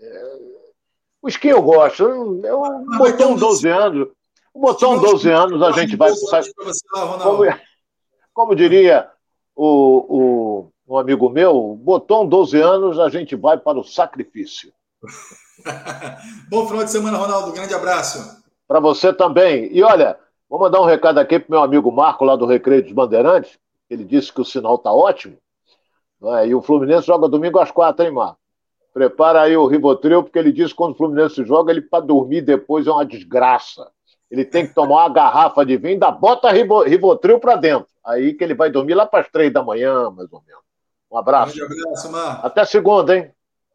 [0.01, 0.39] É,
[1.21, 2.05] o skin eu gosto.
[2.45, 2.63] Eu,
[2.99, 4.09] botei uns 12 anos.
[4.55, 6.13] Botão 12 anos, a gente vai.
[7.23, 7.45] Como,
[8.35, 9.11] como diria
[9.57, 14.73] o, o, um amigo meu, botão 12 anos, a gente vai para o sacrifício.
[16.49, 17.53] Bom final de semana, Ronaldo.
[17.53, 18.43] Grande abraço.
[18.67, 19.69] Para você também.
[19.73, 20.19] E olha,
[20.49, 23.59] vou mandar um recado aqui para meu amigo Marco, lá do Recreio dos Bandeirantes.
[23.89, 25.37] Ele disse que o sinal está ótimo.
[26.39, 26.47] É?
[26.47, 28.39] E o Fluminense joga domingo às quatro, hein, Marco?
[28.95, 32.43] Prepara aí o Rivotril, porque ele disse que quando o Fluminense joga, ele para dormir
[32.43, 33.91] depois é uma desgraça.
[34.31, 37.89] Ele tem que tomar uma garrafa de vinho, ainda bota Rivotril para dentro.
[38.05, 40.63] Aí que ele vai dormir lá para as três da manhã, mais ou menos.
[41.11, 41.59] Um abraço.
[41.61, 42.47] Um abraço, Marco.
[42.47, 43.31] Até segunda, hein?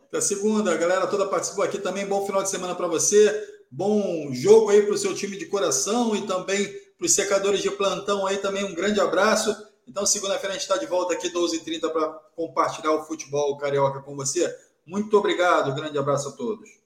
[0.08, 0.76] Até segunda.
[0.78, 2.06] Galera toda participou aqui também.
[2.06, 3.44] Bom final de semana para você.
[3.70, 6.66] Bom jogo aí para o seu time de coração e também
[6.98, 8.64] para os secadores de plantão aí também.
[8.64, 9.56] Um grande abraço.
[9.86, 14.16] Então, segunda-feira a gente está de volta aqui, 12h30, para compartilhar o futebol carioca com
[14.16, 14.54] você.
[14.86, 15.76] Muito obrigado.
[15.76, 16.77] Grande abraço a todos.